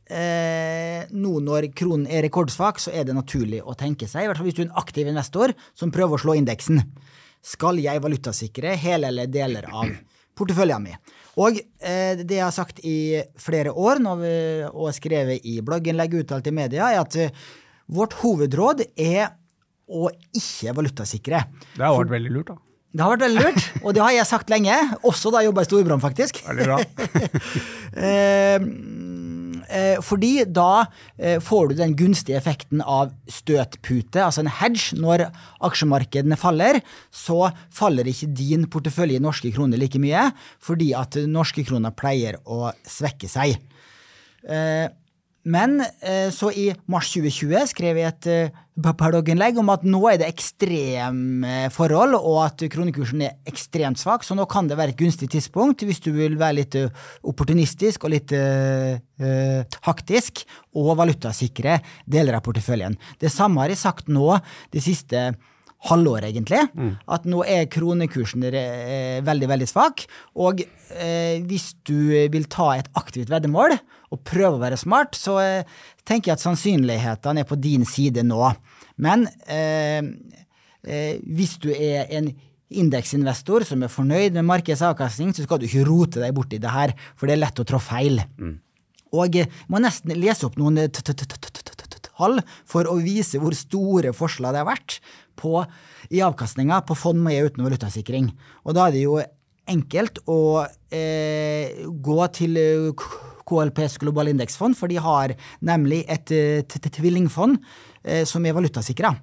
[0.10, 4.41] eh, nå når kronen er rekordsvak, så er det naturlig å tenke seg, i hvert
[4.41, 6.84] fall hvis du er en aktiv investor som prøver å slå indeksen.
[7.41, 9.89] Skal jeg valutasikre hele eller deler av
[10.38, 11.02] porteføljen min?
[11.39, 14.34] Og eh, det jeg har sagt i flere år vi,
[14.68, 17.32] og skrevet i blogginnlegg uttalt i media, er at eh,
[17.91, 19.32] vårt hovedråd er
[19.92, 21.46] å ikke valutasikre.
[21.76, 22.60] Det har vært veldig lurt, da.
[22.92, 24.76] Det har vært veldig lurt, og det har jeg sagt lenge.
[25.08, 26.42] Også da jeg jobba i Storbrann, faktisk.
[26.44, 26.80] Veldig bra.
[28.08, 28.66] eh,
[29.80, 30.84] eh, fordi da
[31.16, 35.00] eh, får du den gunstige effekten av støtpute, altså en hedge.
[35.00, 35.30] Når
[35.64, 36.82] aksjemarkedene faller,
[37.16, 40.28] så faller ikke din portefølje i norske kroner like mye,
[40.60, 43.56] fordi at norske kroner pleier å svekke seg.
[45.42, 50.02] Eh, men eh, så i mars 2020 skrev jeg et eh, blogginnlegg om at nå
[50.10, 54.94] er det ekstreme forhold, og at kronekursen er ekstremt svak, så nå kan det være
[54.94, 56.89] et gunstig tidspunkt hvis du vil være litt eh,
[57.24, 58.98] opportunistisk og litt uh,
[59.86, 61.80] haktisk, og valutasikre
[62.10, 62.96] deler av porteføljen.
[63.20, 64.38] Det samme har jeg sagt nå
[64.74, 65.32] de siste
[65.90, 66.62] halvår, egentlig.
[66.78, 66.92] Mm.
[67.16, 68.44] At nå er kronekursen
[69.26, 70.06] veldig, veldig svak.
[70.42, 73.78] Og eh, hvis du vil ta et aktivt veddemål
[74.12, 78.26] og prøve å være smart, så eh, tenker jeg at sannsynlighetene er på din side
[78.28, 78.54] nå.
[79.02, 80.02] Men eh,
[80.86, 82.32] eh hvis du er en
[82.72, 86.72] indeksinvestor som er fornøyd med markedets avkastning, så skal du ikke rote deg borti det
[86.72, 88.22] her, for det er lett å trå feil.
[88.38, 88.60] Mm.
[89.12, 90.78] Og jeg må nesten lese opp noen
[92.22, 95.00] tall for å vise hvor store forskjeller det har vært
[95.40, 95.62] på,
[96.10, 98.32] i avkastninga på fond med uten valutasikring.
[98.66, 99.20] Og da er det jo
[99.72, 100.42] enkelt å
[100.92, 102.58] eh, gå til
[103.48, 106.32] KLPs globale indeksfond, for de har nemlig et
[106.92, 107.60] tvillingfond
[108.04, 109.14] eh, som er valutasikra.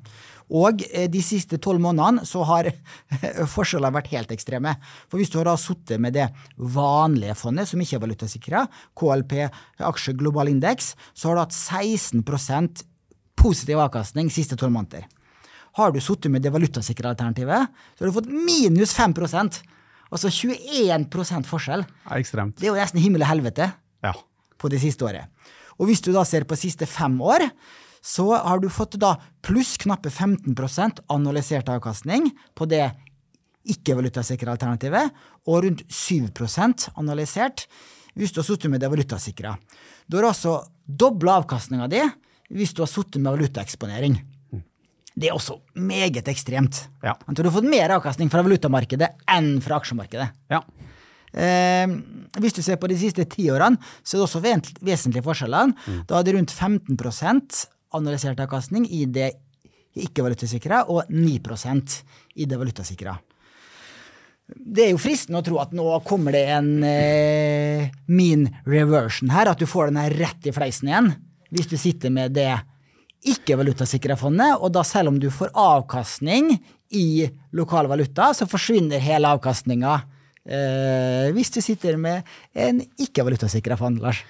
[0.49, 2.71] Og eh, de siste tolv månedene så har
[3.55, 4.75] forskjellene vært helt ekstreme.
[5.09, 8.65] For hvis du har sittet med det vanlige fondet, som ikke er valutasikra,
[8.99, 9.37] KLP
[9.89, 12.85] aksje global indeks, så har du hatt 16%
[13.39, 15.07] positiv avkastning siste tolv måneder.
[15.77, 19.61] Har du sittet med det valutasikre alternativet, så har du fått minus 5%
[20.09, 21.83] Altså 21 forskjell.
[22.09, 22.57] Er ekstremt.
[22.57, 23.67] Det er jo nesten himmel og helvete
[24.05, 24.15] ja.
[24.57, 25.29] på det siste året.
[25.77, 27.45] Og hvis du da ser på de siste fem år,
[28.01, 32.87] så har du fått da pluss knappe 15% analysert avkastning på det
[33.69, 35.13] ikke-valutasikre alternativet,
[35.45, 37.67] og rundt 7% analysert
[38.19, 39.53] hvis du har sittet med det valutasikra.
[40.09, 42.01] Du har altså dobla avkastninga di
[42.57, 44.17] hvis du har sittet med valutaeksponering.
[45.19, 46.85] Det er også meget ekstremt.
[47.03, 47.17] Ja.
[47.27, 50.29] Du har fått mer avkastning fra valutamarkedet enn fra aksjemarkedet.
[50.53, 50.63] Ja.
[51.33, 51.91] Eh,
[52.39, 54.45] hvis du ser på de siste ti årene, så er det også
[54.87, 55.75] vesentlige forskjeller.
[55.75, 56.01] Mm.
[56.09, 57.65] Da er det rundt 15%
[57.99, 59.33] analysert avkastning i det
[59.99, 62.03] ikke-valutasikra, og 9%
[62.39, 63.17] i det valutasikra.
[64.49, 69.51] Det er jo fristende å tro at nå kommer det en eh, mean reversion her,
[69.51, 71.11] at du får den her rett i fleisen igjen
[71.53, 72.51] hvis du sitter med det
[73.27, 76.53] ikke-valutasikra fondet, og da selv om du får avkastning
[76.95, 79.97] i lokal valuta, så forsvinner hele avkastninga
[80.49, 84.23] eh, hvis du sitter med en ikke-valutasikra fond, Lars.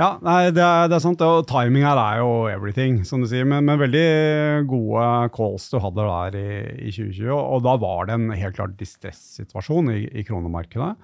[0.00, 1.20] Ja, nei, det, er, det er sant.
[1.20, 3.44] Og timing her er jo everything, som du sier.
[3.48, 6.46] Men, men veldig gode calls du hadde der i,
[6.88, 7.28] i 2020.
[7.36, 10.94] Og, da var det en helt klart distress-situasjon i, i kronemarkedet.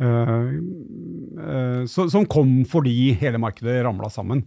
[0.00, 0.54] Uh,
[1.36, 4.46] uh, som kom fordi hele markedet ramla sammen.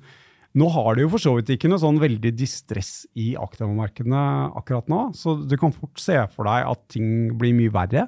[0.54, 4.24] Nå har det jo for så vidt ikke noe sånn veldig distress i aktivemarkedene
[4.60, 8.06] akkurat nå, så du kan fort se for deg at ting blir mye verre.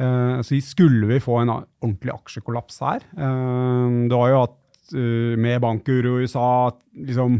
[0.00, 4.54] Uh, så skulle vi få en ordentlig aksjekollaps her uh, Det var jo at
[4.94, 7.36] uh, med bankuro i USA liksom,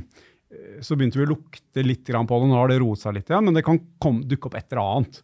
[0.85, 2.51] så begynte vi å lukte litt på det.
[2.51, 4.83] Nå har det roet seg litt igjen, men det kan komme, dukke opp et eller
[4.83, 5.21] annet.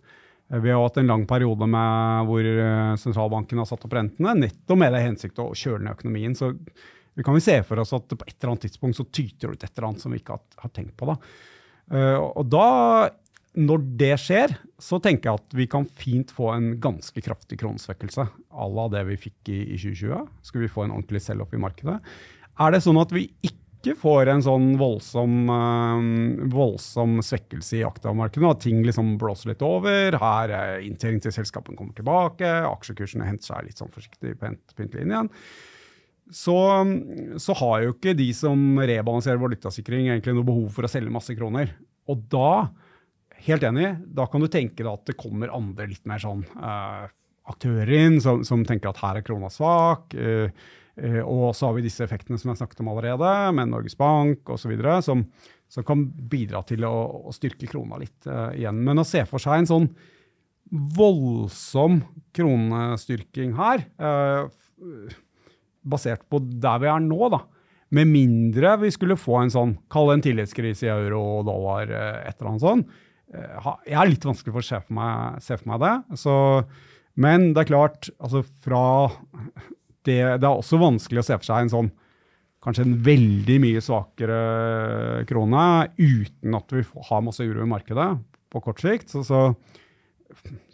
[0.62, 2.48] Vi har hatt en lang periode med hvor
[3.02, 6.36] sentralbanken har satt opp rentene, nettopp med det hensikt å kjøle ned økonomien.
[6.38, 6.52] Så
[7.16, 9.56] vi kan jo se for oss at på et eller annet tidspunkt så tyter det
[9.56, 11.08] ut et eller annet som vi ikke har, har tenkt på.
[11.08, 11.16] Da.
[11.88, 12.66] Uh, og da,
[13.56, 18.26] når det skjer, så tenker jeg at vi kan fint få en ganske kraftig kronesvekkelse
[18.26, 20.26] à la det vi fikk i, i 2020.
[20.50, 22.00] Skal vi få en ordentlig sell-opp i markedet?
[22.60, 28.50] Er det sånn at vi ikke får en sånn voldsom, uh, voldsom svekkelse i aktivamarkedet,
[28.50, 33.54] at ting liksom blåser litt over, her uh, inntjening til selskapene kommer tilbake, aksjekursene henter
[33.54, 34.52] seg litt sånn forsiktig på
[34.90, 35.30] igjen,
[36.32, 36.58] så,
[37.38, 41.36] så, har jo ikke de som rebalanserer valutasikring, egentlig noe behov for å selge masse
[41.38, 41.70] kroner.
[42.10, 42.68] Og da,
[43.46, 47.06] helt enig, da kan du tenke deg at det kommer andre litt mer sånn uh,
[47.46, 50.16] aktører inn som, som, tenker at her er krona svak.
[50.18, 50.50] Uh,
[51.22, 54.72] og så har vi disse effektene som jeg snakket om allerede, med Norges Bank osv.,
[55.04, 55.26] som,
[55.68, 56.94] som kan bidra til å,
[57.28, 58.80] å styrke krona litt igjen.
[58.86, 59.90] Men å se for seg en sånn
[60.96, 62.00] voldsom
[62.34, 64.48] kronestyrking her, uh,
[65.86, 67.42] basert på der vi er nå, da,
[67.96, 71.90] med mindre vi skulle få en sånn, kall det en tillitskrise i euro og dollar,
[71.90, 75.56] uh, et eller annet sånt, jeg er litt vanskelig for å se for meg, se
[75.58, 75.94] for meg det.
[76.20, 76.34] Så,
[77.18, 78.82] men det er klart, altså fra
[80.06, 81.90] det, det, er også vanskelig å se for seg en sånn
[82.66, 85.66] kanskje en veldig mye svakere krone
[85.98, 88.08] uten at vi har masse uro i markedet
[88.50, 89.12] på kort sikt.
[89.12, 89.42] Så, så,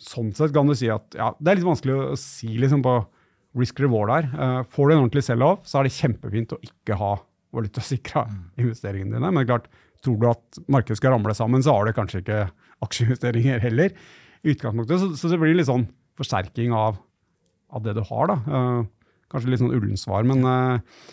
[0.01, 2.97] sånn sett kan du si at ja, det er litt vanskelig å si liksom på
[3.59, 4.29] risk reward her.
[4.33, 7.15] Uh, får du en ordentlig sell-off, så er det kjempefint å ikke ha
[7.53, 8.43] valutasikra mm.
[8.65, 9.33] investeringene dine.
[9.37, 9.69] Men klart,
[10.03, 12.43] tror du at markedet skal ramle sammen, så har du kanskje ikke
[12.83, 13.97] aksjeinvesteringer heller.
[14.43, 15.87] i utgangspunktet, Så, så det blir litt sånn
[16.19, 17.01] forsterking av,
[17.73, 18.33] av det du har.
[18.33, 18.39] da.
[18.47, 21.05] Uh, Kanskje litt sånn ullen svar, men uh,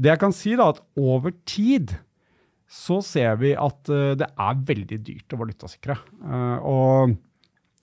[0.00, 1.92] det jeg kan si, da, at over tid
[2.72, 5.94] så ser vi at det er veldig dyrt å valutasikre.
[6.18, 7.12] Uh,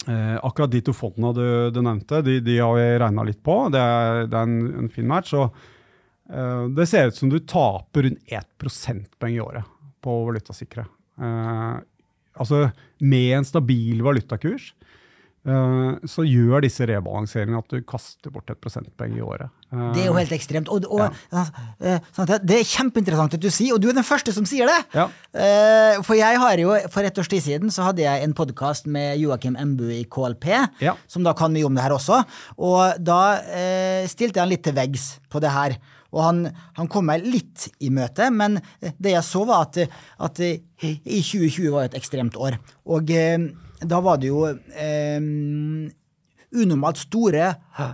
[0.07, 3.55] og akkurat de to fondene du, du nevnte, de, de, har vi regna litt på.
[3.71, 5.31] Det er, det er en, en, fin match.
[5.37, 5.55] og
[6.75, 9.69] det ser ut som du taper rundt 1 prosentpoeng i året
[10.03, 10.85] på valutasikre.
[11.19, 11.75] Eh,
[12.35, 12.65] altså
[13.03, 14.82] med en stabil valutakurs Eh,
[15.43, 19.51] så gjør disse rebalanseringene at du kaster bort et prosentpoeng i året.
[19.73, 20.69] Det er jo helt ekstremt.
[20.71, 21.01] Og, og
[21.33, 21.43] ja.
[21.83, 24.69] Eh, sånn det er kjempeinteressant at du sier, og du er den første som sier
[24.69, 24.77] det!
[24.95, 25.09] Ja.
[25.35, 28.87] Eh, for jeg har jo, for et års tid siden så hadde jeg en podkast
[28.87, 30.47] med Joakim Embu i KLP,
[30.83, 30.95] ja.
[31.11, 32.21] som da kan mye om det her også,
[32.63, 33.19] og da
[34.09, 35.75] stilte jeg han litt til veggs på det her.
[36.13, 36.43] Og han,
[36.77, 39.81] han, kom meg litt i møte, men det jeg så, var at,
[40.21, 40.53] at i
[40.85, 42.59] 2020 var et ekstremt år.
[42.85, 43.09] Og
[43.85, 45.19] da var det jo eh,
[46.53, 47.49] unormalt store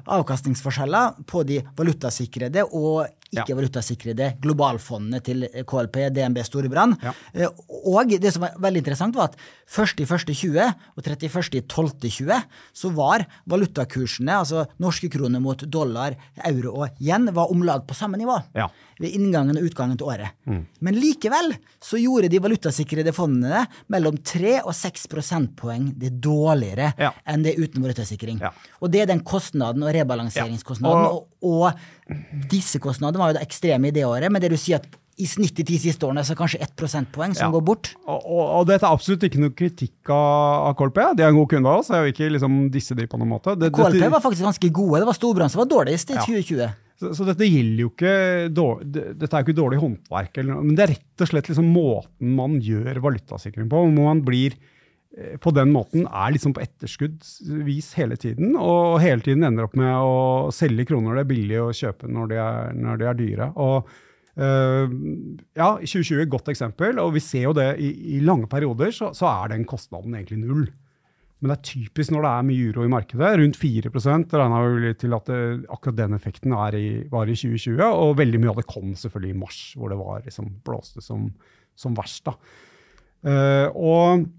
[0.10, 6.98] avkastningsforskjeller på de valutasikrede og ikke-valutasikrede globalfondene til KLP, DNB Storebrand.
[7.04, 7.14] Ja.
[7.34, 9.38] Eh, og det som var veldig interessant, var at
[9.70, 12.40] 1.1.20 og 31.12.20
[12.82, 16.18] så var valutakursene, altså norske kroner mot dollar,
[16.50, 18.68] euro og yen, var om lag på samme nivå ja.
[19.00, 20.36] ved inngangen og utgangen til året.
[20.50, 20.64] Mm.
[20.86, 21.54] Men likevel
[21.84, 27.14] så gjorde de valutasikrede fondene mellom 3 og 6 prosentpoeng det dårligere ja.
[27.30, 28.42] enn det uten valutasikring.
[28.82, 31.10] Og det er den kostnaden og rebalanseringskostnaden.
[31.14, 31.70] Og, og
[32.52, 35.28] disse kostnadene var jo det ekstreme i det året, men det du sier at i
[35.28, 37.52] snitt de ti siste årene så kanskje ett prosentpoeng som ja.
[37.52, 37.92] går bort.
[38.06, 41.02] Og, og, og, dette er absolutt ikke noe kritikk av, av KLP.
[41.20, 41.90] De er en god kunde av oss.
[41.92, 43.56] Jeg vil ikke liksom disse de på noen måte.
[43.60, 45.02] Det, KLP dette, var faktisk ganske gode.
[45.02, 46.24] Det var storbransje, som var dårligst i ja.
[46.24, 46.78] 2020.
[47.00, 48.16] Så, så, dette gjelder jo ikke
[48.52, 51.70] dårlig, Dette er jo ikke dårlig håndverk, eller, men det er rett og slett liksom
[51.72, 53.84] måten man gjør valutasikring på.
[53.86, 54.56] hvor man blir
[55.42, 59.90] på den måten er liksom på etterskuddsvis hele tiden, og hele tiden ender opp med
[59.90, 63.48] å selge kroner det er billig å kjøpe når de er, når de er dyre.
[63.58, 63.90] Og
[64.38, 64.86] uh,
[65.58, 67.90] ja, 2020 er et godt eksempel, og vi ser jo det i,
[68.20, 70.64] i lange perioder, så, så, er den kostnaden egentlig null.
[71.40, 73.36] Men det er typisk når det er mye uro i markedet.
[73.42, 77.80] Rundt 4% regna vi til at det, akkurat den effekten i, var i 2020.
[77.88, 81.30] Og veldig mye av det kom selvfølgelig i mars, hvor det var, liksom, blåste som,
[81.80, 82.28] som verst.
[82.28, 82.36] da.
[83.20, 84.39] Uh, og Eh,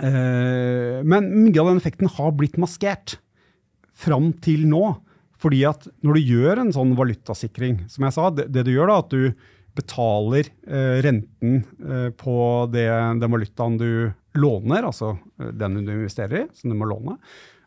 [0.00, 3.18] men mye av den effekten har blitt maskert
[3.94, 4.96] fram til nå.
[5.44, 8.90] Fordi at når du gjør en sånn valutasikring, som jeg sa, det, det du gjør
[8.90, 12.36] da, at du betaler eh, renten eh, på
[12.72, 12.86] det,
[13.20, 13.90] den valutaen du
[14.38, 17.16] låner, altså eh, den du investerer i, som du må låne,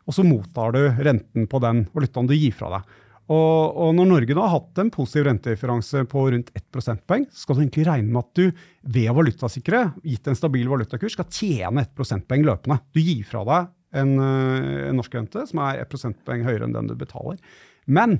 [0.08, 2.96] og så mottar du renten på den valutaen du gir fra deg.
[3.28, 7.44] Og, og, når Norge da har hatt en positiv rentedifferanse på rundt 1 prosentpoeng, så
[7.44, 8.62] skal du egentlig regne med at du
[8.96, 12.78] ved å valutasikre, gitt en stabil valutakurs, skal tjene 1 prosentpoeng løpende.
[12.96, 13.68] Du gir fra deg
[14.00, 17.36] en, eh, en norsk rente som er 1 prosentpoeng høyere enn den du betaler.
[17.88, 18.18] Men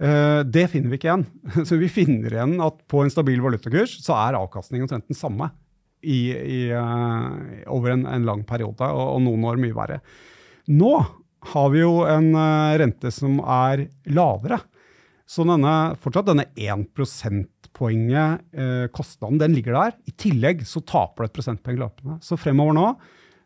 [0.00, 1.26] uh, det finner vi ikke igjen.
[1.68, 5.50] Så vi finner igjen at på en stabil valutakurs så er avkastningen omtrent den samme
[6.00, 10.00] i, i, uh, over en, en, lang periode, og, og noen år mye verre.
[10.72, 10.94] Nå
[11.52, 14.60] har vi jo en uh, rente som er lavere.
[15.30, 19.92] Så denne, fortsatt denne 1 prosentpoenget, eh, kostnaden, den ligger der.
[20.10, 22.16] I tillegg så taper du et prosentpoeng løpende.
[22.26, 22.86] Så fremover nå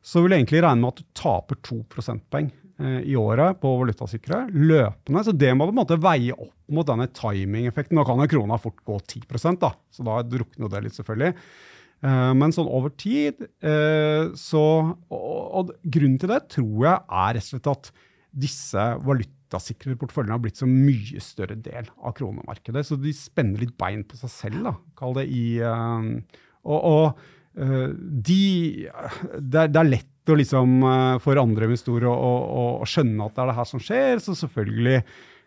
[0.04, 3.72] så vil jeg egentlig regne med at du taper 2 prosentpoeng eh, i året på
[3.82, 5.24] valutasikre løpende.
[5.24, 7.96] Så det må du på en måte veie opp mot denne timingeffekten.
[7.96, 11.36] Nå kan jo krona fort gå 10% da, så da drukner det litt, selvfølgelig.
[12.04, 14.64] Eh, men sånn over tid eh, så
[15.08, 17.92] og, grunnen til det tror jeg er rett og slett at
[18.44, 22.82] disse valutasikre porteføljene har blitt så mye større del av kronemarkedet.
[22.84, 26.02] Så de spenner litt bein på seg selv, da, kall det i uh,
[26.64, 28.44] Og, og de
[29.38, 30.82] det er, lett å liksom,
[31.22, 34.34] for andre investorer å, å, å, skjønne at det er det her som skjer, så
[34.34, 34.96] selvfølgelig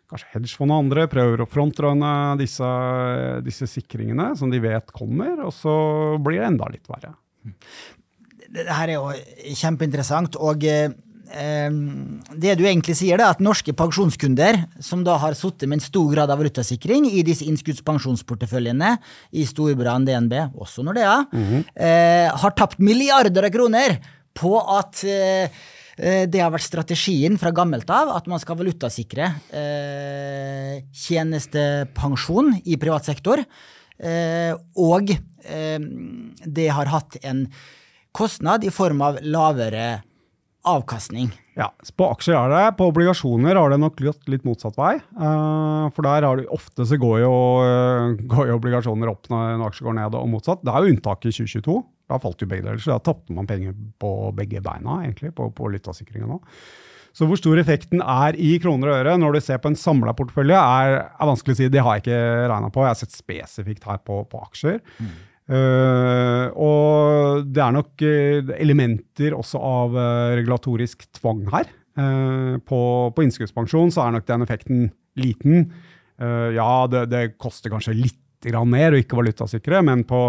[0.08, 2.70] kanskje hedgefond og andre prøver å frontrunne disse,
[3.46, 5.74] disse sikringene som de vet kommer, og så
[6.24, 7.14] blir det enda litt verre.
[8.48, 10.40] Det her er jo kjempeinteressant.
[10.40, 10.90] og eh,
[11.28, 16.14] det du egentlig sier, er at norske pensjonskunder, som da har sittet med en stor
[16.16, 18.96] grad av valutasikring i disse innskuddspensjonsporteføljene
[19.36, 21.66] i Storbrann DNB, også Nordea, mm -hmm.
[21.76, 24.00] eh, har tapt milliarder av kroner
[24.34, 29.32] på at eh, Eh, det har vært strategien fra gammelt av at man skal valutasikre
[29.50, 33.42] eh, tjenestepensjon i privat sektor.
[33.98, 35.80] Eh, og eh,
[36.46, 37.48] det har hatt en
[38.14, 39.88] kostnad i form av lavere
[40.68, 41.32] avkastning.
[41.58, 44.96] Ja, På aksjer er det, på obligasjoner har det nok gått litt motsatt vei.
[45.18, 49.56] Uh, for der har du, ofte så går jo, uh, går jo obligasjoner opp når,
[49.56, 50.62] en aksjer går ned, og motsatt.
[50.66, 51.78] Det er jo unntak i 2022.
[52.08, 55.50] Da falt jo begge deler, så da tapte man penger på begge beina, egentlig, på,
[55.56, 56.38] på lytteavsikringa nå.
[57.18, 60.14] Så hvor stor effekten er i kroner og øre når du ser på en samla
[60.18, 61.70] portefølje, er, er, vanskelig å si.
[61.74, 62.20] Det har jeg ikke
[62.52, 62.84] regna på.
[62.86, 64.78] Jeg har sett spesifikt her på, på aksjer.
[65.02, 65.16] Mm.
[65.48, 71.74] Uh, og det er nok uh, elementer også av uh, regulatorisk tvang her.
[71.98, 72.80] på,
[73.10, 74.82] på innskuddspensjon så er nok den effekten
[75.18, 75.72] liten.
[76.54, 80.20] ja, det, det, koster kanskje litt grann mer å ikke valutasikre, men på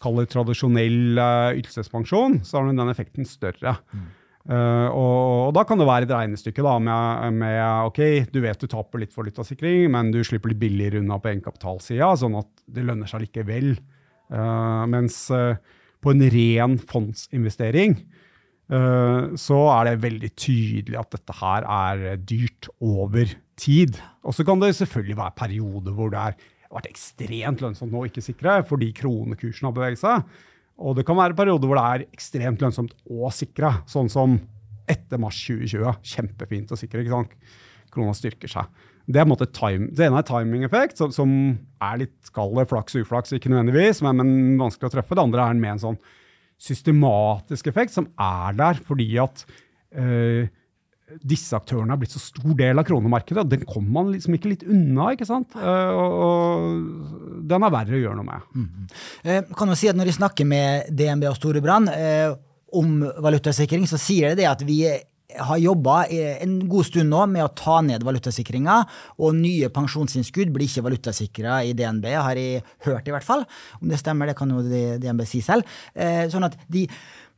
[0.00, 3.76] kaller tradisjonell uh, ytelsespensjon, så er den effekten større.
[3.92, 4.08] Mm.
[4.48, 7.60] Og, og, da kan det være et regnestykke da, med, med,
[7.90, 8.00] ok,
[8.32, 12.14] du vet du taper litt for valutasikring, men du slipper litt billigere unna på egenkapitalsida,
[12.16, 13.74] sånn at det lønner seg likevel.
[13.76, 13.99] Uh,
[14.30, 15.58] mens uh,
[16.00, 17.98] på en ren fondsinvestering
[18.70, 23.96] så er det veldig tydelig at dette her er dyrt over tid.
[24.22, 26.36] Og så kan det selvfølgelig være perioder hvor det har
[26.70, 30.22] vært ekstremt lønnsomt nå å ikke sikre, fordi kronekursen har beveget seg.
[30.80, 34.38] Og det kan være perioder hvor det er ekstremt lønnsomt å sikre, sånn som
[34.90, 36.00] etter mars 2020.
[36.14, 37.02] Kjempefint å sikre.
[37.02, 37.34] ikke sant?
[37.90, 38.70] Krona styrker seg.
[39.10, 41.34] Det, er en time, det ene er timing-effekt, som, som,
[41.80, 45.16] er litt kall flaks og uflaks, ikke nødvendigvis, men, men, vanskelig å treffe.
[45.16, 46.00] Det andre er med en sånn
[46.60, 49.46] systematisk effekt som er der fordi at
[49.96, 50.50] øh,
[51.26, 53.42] disse aktørene har blitt så stor del av kronemarkedet.
[53.42, 55.10] og Den kommer man liksom ikke litt unna.
[55.14, 55.56] ikke sant?
[55.56, 58.46] Uh, og, og, den er verre å gjøre noe med.
[58.54, 59.54] Mm -hmm.
[59.56, 62.34] kan jo si at Når de snakker med DNB og Storebrand eh,
[62.72, 64.86] om valutasikring, så sier de det at vi
[65.38, 68.80] har jobba en god stund nå med å ta ned valutasikringa,
[69.20, 73.46] og nye pensjonsinnskudd blir ikke valutasikra i DNB, har jeg hørt i hvert fall.
[73.80, 75.66] Om det stemmer, det kan jo DNB si selv.
[76.30, 76.86] sånn at de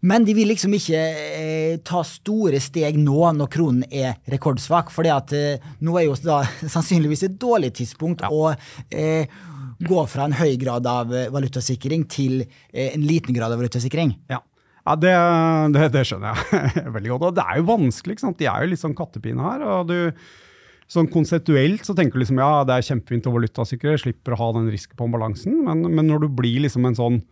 [0.02, 4.90] men de vil liksom ikke eh, ta store steg nå når kronen er rekordsvak.
[4.90, 6.40] For eh, nå er jo da
[6.74, 8.32] sannsynligvis et dårlig tidspunkt ja.
[8.34, 8.50] å
[8.90, 9.30] eh,
[9.82, 14.16] gå fra en høy grad av eh, valutasikring til eh, en liten grad av valutasikring.
[14.32, 14.42] Ja.
[14.82, 15.12] Ja, det,
[15.76, 17.26] det, det, skjønner jeg veldig godt.
[17.28, 18.16] Og det er jo vanskelig.
[18.16, 18.40] ikke sant?
[18.40, 19.62] De er jo litt sånn kattepine her.
[19.62, 19.98] og du,
[20.90, 24.50] sånn Konseptuelt så tenker du liksom ja, det er kjempefint å valutasikre, slipper å ha
[24.58, 25.62] den risken på balansen.
[25.68, 27.22] Men, men, når du blir liksom en sånn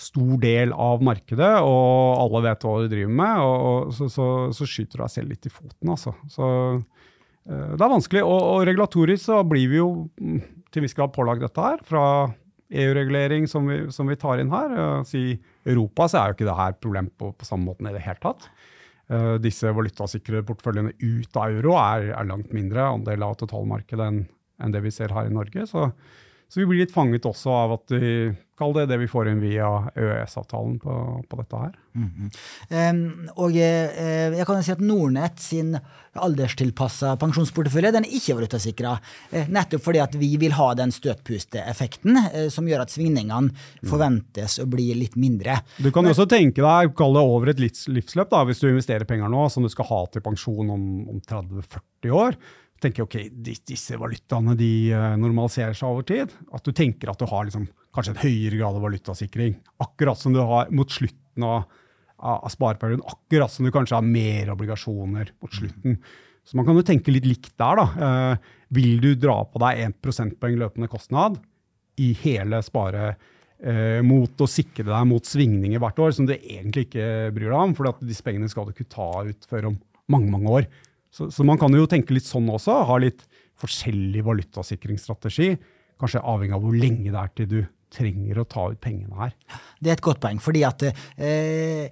[0.00, 4.28] stor del av markedet, og alle vet hva du driver med, og, og så, så,
[4.56, 5.90] så, skyter du deg selv litt i foten.
[5.90, 6.14] Altså.
[6.30, 6.46] Så
[6.78, 8.22] uh, det er vanskelig.
[8.22, 10.38] Og, og, regulatorisk så blir vi jo mm,
[10.70, 12.04] til en viss grad pålagt dette her, fra
[12.70, 14.78] EU-regulering som, som, vi tar inn her.
[14.78, 15.26] Uh, I
[15.68, 18.20] Europa så er jo ikke det her problem på, på samme måten i det hele
[18.22, 18.48] tatt.
[19.10, 24.20] Uh, disse valutasikre porteføljene ut av euro er, er langt mindre andel av totalmarkedet enn,
[24.62, 25.66] enn det vi ser her i Norge.
[25.66, 25.88] Så
[26.50, 28.14] så vi blir litt fanget også av at vi
[28.60, 30.94] Kall det det vi får inn via EØS-avtalen på,
[31.30, 31.76] på, dette her.
[31.96, 32.90] Mm -hmm.
[32.90, 35.78] um, og uh, jeg kan jo si at Nordnett sin
[36.12, 38.98] alderstilpassa pensjonsportefølje den er ikke valutasikra.
[39.32, 43.50] Uh, nettopp fordi at vi vil ha den støtpusteeffekten uh, som gjør at svingningene
[43.88, 45.62] forventes å bli litt mindre.
[45.78, 49.08] Du kan Men, også tenke deg, kall det over et livsløp, da, hvis du investerer
[49.08, 52.36] penger nå som du skal ha til pensjon om, om 30-40 år
[52.82, 56.32] tenker ok, disse valutaene de eh, normaliserer seg over tid.
[56.54, 59.58] At du tenker at du har liksom, kanskje en høyere grad av valutasikring.
[59.84, 61.68] Akkurat som du har mot slutten av,
[62.16, 63.04] av spareperioden.
[63.08, 66.00] Akkurat som du kanskje har mer obligasjoner mot slutten.
[66.46, 67.82] Så man kan jo tenke litt likt der.
[67.82, 68.08] da.
[68.08, 71.38] Eh, vil du dra på deg 1 prosentpoeng løpende kostnad
[72.00, 76.88] i hele spare eh, mot å sikre deg mot svingninger hvert år, som du egentlig
[76.88, 80.30] ikke bryr deg om, for disse pengene skal du ikke ta ut før om mange
[80.32, 80.70] mange år.
[81.10, 83.26] Så, så, man kan jo tenke litt sånn også, ha litt
[83.60, 85.52] forskjellig valutasikringsstrategi.
[86.00, 89.36] Kanskje avhengig av hvor lenge det er til du trenger å ta ut pengene her.
[89.82, 91.90] Det er et godt poeng, fordi at eh,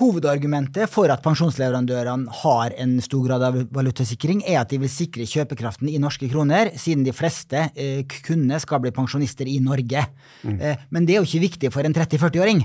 [0.00, 5.26] Hovedargumentet for at pensjonsleverandørene har en stor grad av valutasikring, er at de vil sikre
[5.28, 10.06] kjøpekraften i norske kroner, siden de fleste eh, kundene skal bli pensjonister i Norge.
[10.46, 10.56] Mm.
[10.56, 12.64] Eh, men det er jo ikke viktig for en 30-40-åring.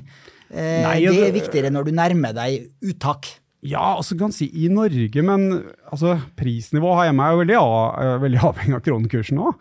[0.53, 3.27] Eh, det er viktigere når du nærmer deg uttak.
[3.67, 5.49] Ja, altså kan si i Norge, men
[5.91, 9.51] altså, prisnivået her hjemme er jo veldig, av, veldig avhengig av kronekursen nå.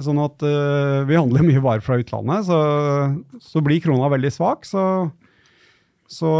[0.00, 2.60] Sånn at uh, vi handler mye varer fra utlandet, så,
[3.42, 4.64] så blir krona veldig svak.
[4.68, 4.84] Så,
[6.12, 6.30] så,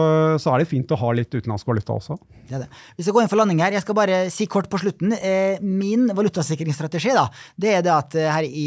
[0.41, 2.19] så, er det fint å ha litt utenlandsk valuta også.
[2.49, 2.69] Det det.
[2.97, 3.75] Vi skal gå inn for landing her.
[3.77, 5.15] Jeg skal bare si kort på slutten.
[5.17, 8.67] Eh, min valutasikringsstrategi da, det er det at eh, her i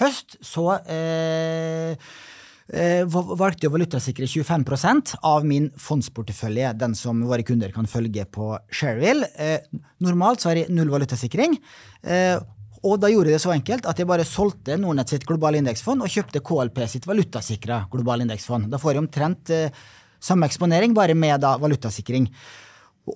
[0.00, 2.24] høst så eh, eh
[2.66, 8.56] valgte jeg å valutasikre 25% av min fondsportefølje, den som våre kunder kan følge på
[8.74, 9.28] Shareville.
[9.38, 9.60] Eh,
[10.02, 11.54] normalt så har jeg null valutasikring.
[12.02, 12.34] Eh,
[12.86, 16.02] og da gjorde jeg det så enkelt at jeg bare solgte Nordnett sitt globale indeksfond
[16.02, 18.68] og kjøpte KLP sitt valutasikra globale indeksfond.
[18.70, 19.82] Da får jeg omtrent eh,
[20.22, 22.28] samme eksponering, bare med da valutasikring.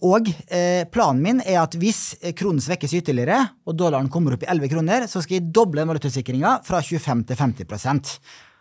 [0.06, 4.50] Og eh, planen min er at hvis kronen svekkes ytterligere, og dollaren kommer opp i
[4.52, 8.14] 11 kroner, så skal jeg doble valutasikringa fra 25 til 50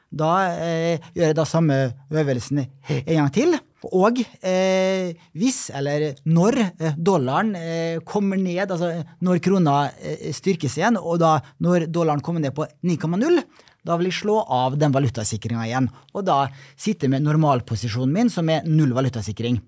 [0.10, 1.80] Da eh, gjør jeg da samme
[2.10, 3.58] øvelsen en gang til.
[3.96, 8.92] Og eh, hvis, eller når, eh, dollaren eh, kommer ned, altså
[9.24, 13.40] når krona eh, styrkes igjen, og da når dollaren kommer ned på 9,0,
[13.88, 15.88] da vil jeg slå av den valutasikringa igjen.
[16.12, 16.42] Og da
[16.76, 19.62] sitte med normalposisjonen min, som er null valutasikring.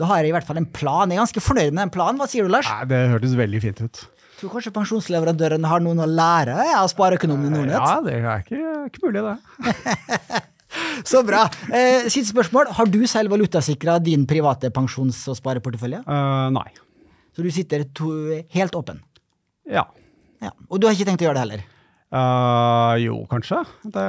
[0.00, 1.10] Da har jeg i hvert fall en plan.
[1.10, 2.20] Jeg er ganske fornøyd med den planen.
[2.22, 2.70] Hva sier du, Lars?
[2.70, 4.00] Nei, det hørtes veldig fint ut.
[4.40, 7.76] Tror kanskje pensjonsleverandøren har noen å lære av spareøkonomen i Nordnett?
[7.76, 10.40] Ja, det er ikke, ikke mulig, det.
[11.10, 11.42] Så bra.
[11.68, 12.70] Eh, Siste spørsmål.
[12.78, 16.00] Har du selv valutasikra din private pensjons- og spareportefølje?
[16.06, 16.64] Uh, nei.
[17.36, 18.14] Så du sitter to,
[18.54, 19.02] helt åpen?
[19.68, 19.84] Ja.
[20.40, 20.54] ja.
[20.70, 21.66] Og du har ikke tenkt å gjøre det heller?
[22.08, 23.60] Uh, jo, kanskje.
[23.84, 24.06] Det,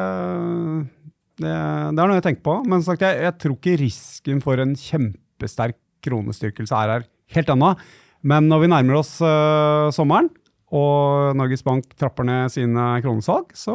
[1.44, 2.56] det, det, er noe jeg tenker på.
[2.72, 5.76] Men sagt, jeg, jeg, tror ikke risken for en kjempesterk
[6.08, 7.76] kronestyrkelse er her helt ennå.
[8.22, 10.30] Men når vi nærmer oss uh, sommeren,
[10.72, 13.74] og Norges Bank trapper ned sine kronesalg, så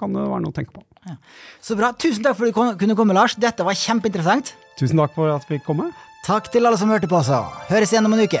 [0.00, 0.84] kan det være noe å tenke på.
[1.08, 1.16] Ja.
[1.64, 1.92] Så bra.
[1.92, 3.36] Tusen takk for at du kunne komme, Lars.
[3.40, 4.54] Dette var kjempeinteressant.
[4.80, 5.90] Tusen takk for at vi fikk komme.
[6.24, 7.42] Takk til alle som hørte på også.
[7.72, 8.40] Høres igjen om en uke.